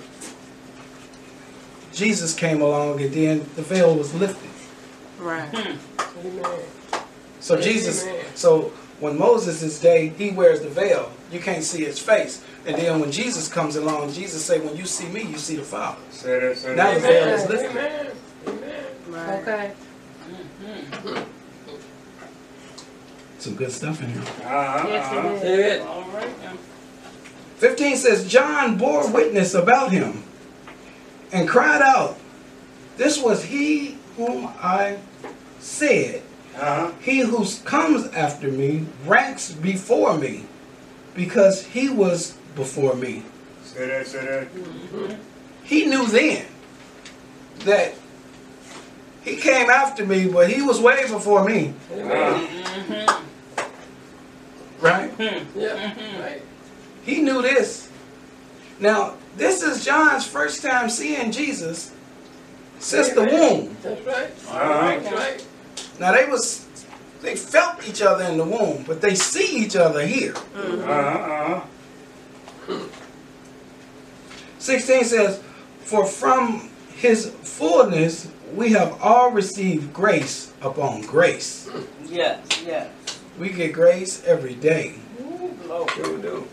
Jesus 1.92 2.34
came 2.34 2.60
along 2.60 3.00
and 3.00 3.12
then 3.12 3.38
the 3.54 3.62
veil 3.62 3.94
was 3.94 4.12
lifted. 4.14 4.50
Right. 5.18 5.48
Amen. 5.54 5.78
So 7.40 7.60
Jesus, 7.60 8.04
Amen. 8.04 8.24
so 8.34 8.72
when 9.00 9.18
Moses' 9.18 9.62
is 9.62 9.80
day, 9.80 10.08
he 10.08 10.30
wears 10.30 10.60
the 10.62 10.68
veil. 10.68 11.12
You 11.34 11.40
can't 11.40 11.64
see 11.64 11.84
his 11.84 11.98
face. 11.98 12.44
And 12.64 12.76
then 12.76 13.00
when 13.00 13.10
Jesus 13.10 13.48
comes 13.48 13.74
along, 13.74 14.12
Jesus 14.12 14.44
say, 14.44 14.60
when 14.60 14.76
you 14.76 14.86
see 14.86 15.08
me, 15.08 15.22
you 15.22 15.36
see 15.36 15.56
the 15.56 15.64
Father. 15.64 15.98
Say 16.10 16.38
that. 16.38 16.56
Say 16.56 16.76
Now 16.76 16.84
that. 16.84 16.94
the 16.94 17.00
veil 17.00 17.28
is 17.28 17.48
lifted. 17.48 17.70
Amen. 17.70 18.10
Amen. 18.46 18.84
Right. 19.08 19.40
Okay. 19.40 19.72
Some 23.38 23.56
good 23.56 23.72
stuff 23.72 24.00
in 24.00 24.10
here. 24.10 24.22
Uh-huh. 24.22 24.88
Yes, 24.88 25.12
it 25.12 25.24
is. 25.24 25.40
Say 25.42 25.76
it. 25.76 25.82
All 25.82 26.02
right 26.10 26.58
15 27.56 27.96
says, 27.96 28.28
John 28.28 28.76
bore 28.78 29.10
witness 29.10 29.54
about 29.54 29.90
him 29.90 30.22
and 31.32 31.48
cried 31.48 31.82
out, 31.82 32.16
This 32.96 33.20
was 33.20 33.44
he 33.44 33.98
whom 34.16 34.46
I 34.60 34.98
said, 35.58 36.22
Uh-huh. 36.56 36.92
He 37.00 37.20
who 37.20 37.44
comes 37.64 38.06
after 38.08 38.48
me 38.48 38.86
ranks 39.04 39.52
before 39.52 40.16
me, 40.16 40.44
because 41.14 41.64
he 41.64 41.88
was 41.88 42.36
before 42.54 42.94
me. 42.94 43.22
Say 43.64 43.88
that, 43.88 44.06
say 44.06 44.24
that. 44.24 45.18
He 45.62 45.86
knew 45.86 46.06
then 46.06 46.46
that 47.60 47.94
he 49.22 49.36
came 49.36 49.70
after 49.70 50.04
me, 50.04 50.28
but 50.28 50.50
he 50.50 50.62
was 50.62 50.80
way 50.80 51.02
before 51.08 51.44
me, 51.44 51.72
Amen. 51.92 52.08
right? 54.80 55.18
Mm-hmm. 55.18 55.58
Yeah. 55.58 55.92
Mm-hmm. 55.92 56.22
Right. 56.22 56.42
He 57.04 57.22
knew 57.22 57.40
this. 57.42 57.90
Now, 58.80 59.14
this 59.36 59.62
is 59.62 59.84
John's 59.84 60.26
first 60.26 60.62
time 60.62 60.90
seeing 60.90 61.32
Jesus 61.32 61.92
since 62.78 63.10
the 63.10 63.22
womb. 63.22 63.76
That's 63.82 64.06
right. 64.06 64.30
Uh-huh. 64.48 65.00
That's 65.00 65.12
right. 65.12 65.46
Now 65.98 66.12
they 66.12 66.26
was 66.28 66.63
they 67.24 67.36
felt 67.36 67.86
each 67.88 68.02
other 68.02 68.24
in 68.24 68.36
the 68.36 68.44
womb, 68.44 68.84
but 68.86 69.00
they 69.00 69.14
see 69.14 69.64
each 69.64 69.76
other 69.76 70.06
here. 70.06 70.34
Uh-huh, 70.54 71.62
uh-huh. 72.68 72.78
16 74.58 75.04
says, 75.04 75.42
For 75.80 76.06
from 76.06 76.70
his 76.94 77.30
fullness 77.30 78.28
we 78.54 78.70
have 78.70 79.00
all 79.02 79.30
received 79.30 79.92
grace 79.92 80.52
upon 80.60 81.02
grace. 81.02 81.68
Yes, 82.04 82.62
yes. 82.64 82.90
We 83.38 83.50
get 83.50 83.72
grace 83.72 84.22
every 84.24 84.54
day. 84.54 84.94
Ooh, 85.20 85.56
Lord. 85.66 85.90
Do, 85.96 86.22
do. 86.22 86.48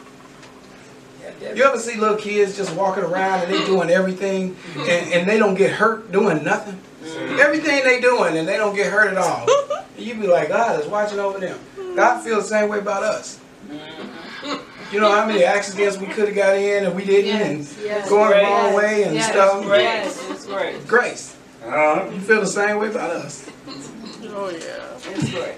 You 1.56 1.64
ever 1.64 1.78
see 1.78 1.98
little 2.00 2.18
kids 2.18 2.56
just 2.58 2.74
walking 2.76 3.04
around 3.04 3.42
and 3.42 3.54
they 3.54 3.66
doing 3.66 3.90
everything 3.90 4.56
and, 4.78 5.14
and 5.14 5.30
they 5.30 5.38
don't 5.38 5.56
get 5.56 5.72
hurt 5.72 6.12
doing 6.12 6.44
nothing? 6.44 6.80
Everything 7.04 7.84
they 7.84 7.99
doing 7.99 8.38
and 8.38 8.47
they 8.47 8.58
don't 8.58 8.76
get 8.76 8.91
hurt 8.91 9.10
at 9.12 9.18
all. 9.18 9.47
And 9.70 9.86
you 10.06 10.16
be 10.16 10.28
like, 10.28 10.49
God 10.49 10.80
is 10.80 10.88
watching 10.88 11.20
over 11.20 11.39
them. 11.39 11.60
God 11.95 12.22
feels 12.24 12.43
the 12.49 12.49
same 12.60 12.70
way 12.70 12.80
about 12.80 13.04
us. 13.04 13.39
You 14.91 14.99
know 14.99 15.10
how 15.12 15.26
many 15.26 15.43
accidents 15.43 15.97
we 15.97 16.08
could 16.08 16.28
have 16.28 16.36
got 16.36 16.56
in 16.58 16.86
and 16.86 16.95
we 16.95 17.06
didn't 17.06 17.26
Yes, 17.28 17.76
and 17.78 17.86
yes. 17.86 18.10
going 18.10 18.30
the 18.30 18.34
Great. 18.36 18.43
wrong 18.43 18.74
way 18.74 19.04
and 19.04 19.16
Yes. 19.16 19.32
stuff. 19.32 19.64
Great. 19.64 19.84
Yes. 19.84 20.30
It's. 20.30 20.86
Grace. 20.86 21.36
Uh-huh. 21.66 22.10
You 22.12 22.20
feel 22.20 22.39
the 22.41 22.47
same 22.47 22.78
way 22.78 22.88
about 22.89 23.12
us. 23.12 23.49
Oh, 24.34 24.49
yeah. 24.49 25.12
It's 25.14 25.30
great. 25.30 25.56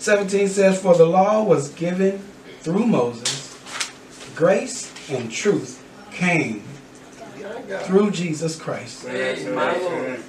17 0.00 0.48
says, 0.48 0.80
For 0.82 0.94
the 0.96 1.06
law 1.06 1.42
was 1.44 1.68
given 1.70 2.18
through 2.60 2.86
Moses, 2.86 3.56
grace 4.34 4.92
and 5.10 5.30
truth 5.30 5.82
came 6.12 6.62
My 6.62 6.67
God. 7.68 7.84
through 7.84 8.10
Jesus 8.10 8.56
Christ. 8.56 9.00
Say 9.00 9.52
My 9.54 9.76
Lord. 9.78 10.22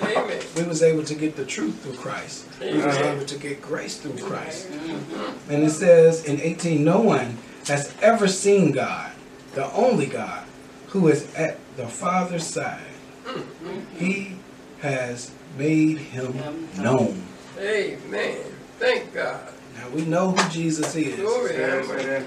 Amen. 0.00 0.42
We 0.56 0.62
was 0.62 0.82
able 0.82 1.04
to 1.04 1.14
get 1.14 1.36
the 1.36 1.44
truth 1.44 1.82
through 1.82 1.96
Christ. 1.96 2.46
We 2.60 2.82
was 2.82 2.96
able 2.96 3.26
to 3.26 3.38
get 3.38 3.60
grace 3.60 3.98
through 3.98 4.18
Christ. 4.18 4.70
Mm-hmm. 4.70 5.52
And 5.52 5.64
it 5.64 5.70
says 5.70 6.24
in 6.24 6.40
18, 6.40 6.82
no 6.82 7.00
one 7.00 7.36
has 7.66 7.94
ever 8.00 8.26
seen 8.26 8.72
God, 8.72 9.12
the 9.54 9.70
only 9.72 10.06
God, 10.06 10.44
who 10.88 11.08
is 11.08 11.32
at 11.34 11.58
the 11.76 11.86
Father's 11.86 12.46
side. 12.46 12.80
Mm-hmm. 13.24 13.96
He 13.96 14.36
has 14.80 15.30
made 15.56 15.98
him 15.98 16.68
known. 16.78 17.22
Amen. 17.58 18.38
Thank 18.78 19.12
God. 19.12 19.52
Now 19.76 19.88
we 19.90 20.04
know 20.04 20.30
who 20.30 20.50
Jesus 20.50 20.94
is. 20.96 21.16
Glory. 21.16 21.50
Say 21.50 21.56
that, 21.58 21.84
say 21.84 22.06
that. 22.06 22.24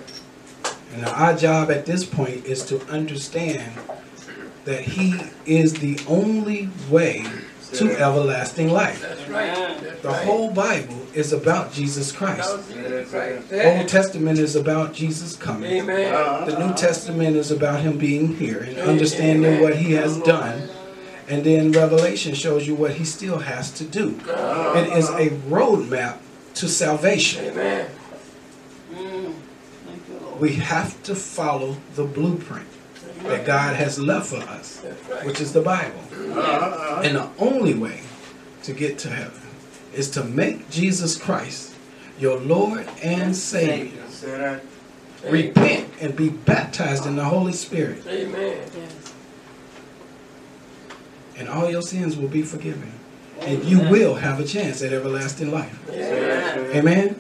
And 0.94 1.06
our 1.06 1.36
job 1.36 1.72
at 1.72 1.86
this 1.86 2.06
point 2.06 2.46
is 2.46 2.64
to 2.68 2.82
understand 2.88 3.74
that 4.66 4.82
He 4.82 5.20
is 5.46 5.74
the 5.74 6.00
only 6.08 6.70
way 6.90 7.26
to 7.74 7.92
everlasting 7.92 8.70
life. 8.70 9.02
That's 9.02 9.30
right. 9.30 9.82
That's 9.82 10.02
The 10.02 10.10
right. 10.10 10.26
whole 10.26 10.52
Bible 10.52 11.00
is 11.14 11.34
about 11.34 11.72
Jesus 11.74 12.12
Christ. 12.12 12.40
Now, 12.40 12.62
Jesus 12.74 13.10
Christ. 13.10 13.54
Old 13.54 13.88
Testament 13.88 14.40
is 14.40 14.56
about 14.56 14.94
Jesus 14.94 15.36
coming. 15.36 15.72
Amen. 15.72 16.14
Uh-huh. 16.14 16.46
The 16.46 16.68
New 16.68 16.74
Testament 16.76 17.36
is 17.36 17.52
about 17.52 17.82
Him 17.82 17.98
being 17.98 18.36
here 18.36 18.60
and 18.60 18.78
understanding 18.78 19.62
what 19.62 19.78
He 19.78 19.94
has 19.94 20.20
done. 20.22 20.70
And 21.28 21.44
then 21.44 21.72
Revelation 21.72 22.36
shows 22.36 22.68
you 22.68 22.76
what 22.76 22.94
He 22.94 23.06
still 23.06 23.40
has 23.40 23.72
to 23.74 23.84
do. 23.84 24.20
It 24.28 24.98
is 24.98 25.10
a 25.10 25.30
roadmap 25.50 26.18
to 26.56 26.68
salvation. 26.70 27.46
Amen. 27.46 27.90
Mm. 28.94 29.34
Thank 29.86 30.08
you, 30.08 30.20
Lord. 30.22 30.40
We 30.40 30.54
have 30.56 31.02
to 31.04 31.16
follow 31.16 31.78
the 31.96 32.06
blueprint 32.06 32.68
that 33.28 33.46
God 33.46 33.76
has 33.76 34.00
left 34.00 34.28
for 34.28 34.38
us, 34.38 34.84
right. 35.10 35.26
which 35.26 35.42
is 35.42 35.54
the 35.54 35.62
Bible. 35.62 36.00
Uh-huh. 36.12 37.02
And 37.04 37.16
the 37.16 37.30
only 37.38 37.74
way 37.74 38.02
to 38.64 38.74
get 38.74 38.98
to 39.00 39.10
heaven 39.10 39.42
is 39.94 40.10
to 40.12 40.24
make 40.24 40.70
Jesus 40.70 41.18
Christ 41.18 41.76
your 42.20 42.38
Lord 42.40 42.88
and 43.04 43.36
Savior. 43.36 44.62
Repent 45.28 45.90
and 46.02 46.16
be 46.16 46.30
baptized 46.30 47.06
in 47.06 47.16
the 47.16 47.24
Holy 47.24 47.54
Spirit, 47.54 48.06
Amen. 48.06 48.62
And 51.38 51.50
all 51.50 51.70
your 51.70 51.82
sins 51.82 52.16
will 52.16 52.28
be 52.28 52.44
forgiven. 52.44 52.92
And 53.42 53.64
you 53.66 53.80
will 53.80 54.16
have 54.16 54.40
a 54.40 54.46
chance 54.46 54.82
at 54.82 54.94
everlasting 54.94 55.52
life. 55.52 55.86
Say 55.88 55.98
that, 55.98 56.10
say 56.10 56.20
that. 56.20 56.76
Amen. 56.76 56.78
Amen. 56.78 57.20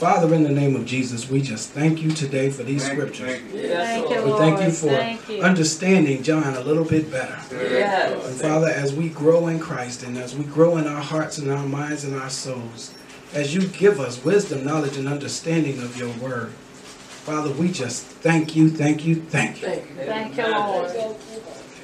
Father, 0.00 0.34
in 0.34 0.42
the 0.44 0.48
name 0.48 0.76
of 0.76 0.86
Jesus, 0.86 1.28
we 1.28 1.42
just 1.42 1.70
thank 1.72 2.00
you 2.00 2.10
today 2.10 2.48
for 2.48 2.62
these 2.62 2.82
Thank 2.82 2.94
you, 2.96 3.00
scriptures. 3.02 3.38
thank 3.38 3.52
you. 3.52 3.60
Yes, 3.60 3.86
Thank 3.86 4.04
Lord. 4.08 4.16
you, 4.16 4.32
We 4.32 4.38
thank 4.38 4.60
you 4.62 4.70
for 4.70 4.86
Thank 4.88 5.28
you. 5.28 5.42
understanding 5.42 6.22
John 6.22 6.54
a 6.54 6.60
little 6.60 6.86
bit 6.86 7.10
better. 7.10 7.38
Yes. 7.52 8.26
And 8.26 8.40
Father, 8.40 8.68
as 8.68 8.94
we 8.94 9.10
grow 9.10 9.48
in 9.48 9.60
Christ 9.60 10.02
and 10.02 10.16
as 10.16 10.34
we 10.34 10.44
grow 10.44 10.78
in 10.78 10.86
our 10.86 11.02
hearts 11.02 11.36
and 11.36 11.50
our 11.50 11.66
minds 11.66 12.04
and 12.04 12.18
our 12.18 12.30
souls, 12.30 12.94
as 13.34 13.54
you 13.54 13.66
give 13.68 14.00
us 14.00 14.24
wisdom, 14.24 14.64
knowledge, 14.64 14.96
and 14.96 15.06
understanding 15.06 15.78
of 15.82 15.94
your 15.98 16.12
word, 16.14 16.48
Father, 17.26 17.50
we 17.52 17.70
just 17.70 18.06
thank 18.06 18.56
you, 18.56 18.70
thank 18.70 19.04
you, 19.04 19.16
thank 19.16 19.60
you. 19.60 19.68
Thank 19.68 19.86
you. 19.90 19.96
Thank 20.06 20.36
you, 20.38 20.46
Lord. 20.48 21.16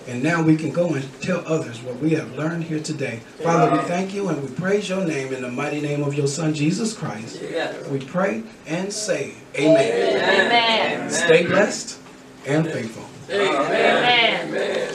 And 0.09 0.23
now 0.23 0.41
we 0.41 0.57
can 0.57 0.71
go 0.71 0.95
and 0.95 1.05
tell 1.21 1.43
others 1.49 1.83
what 1.83 1.97
we 1.97 2.11
have 2.11 2.33
learned 2.37 2.63
here 2.63 2.79
today. 2.81 3.21
Father, 3.43 3.77
we 3.77 3.83
thank 3.89 4.15
you 4.15 4.29
and 4.29 4.41
we 4.41 4.55
praise 4.55 4.89
your 4.89 5.05
name 5.05 5.33
in 5.33 5.43
the 5.43 5.51
mighty 5.51 5.81
name 5.81 6.05
of 6.05 6.15
your 6.15 6.29
Son, 6.29 6.55
Jesus 6.55 6.97
Christ. 6.97 7.43
Yes. 7.43 7.89
We 7.89 7.99
pray 7.99 8.45
and 8.69 8.93
say, 8.93 9.35
Amen. 9.57 10.47
Amen. 10.47 11.11
Stay 11.11 11.45
blessed 11.45 11.99
and 12.47 12.65
faithful. 12.71 13.05
Amen. 13.29 14.49
Amen. 14.49 14.49
Amen. 14.49 14.95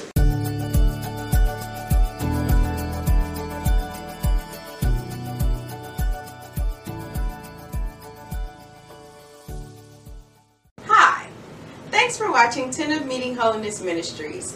Hi. 10.85 11.27
Thanks 11.89 12.17
for 12.17 12.31
watching 12.31 12.71
Tent 12.71 12.93
of 12.93 13.05
Meeting 13.05 13.35
Holiness 13.35 13.81
Ministries. 13.81 14.55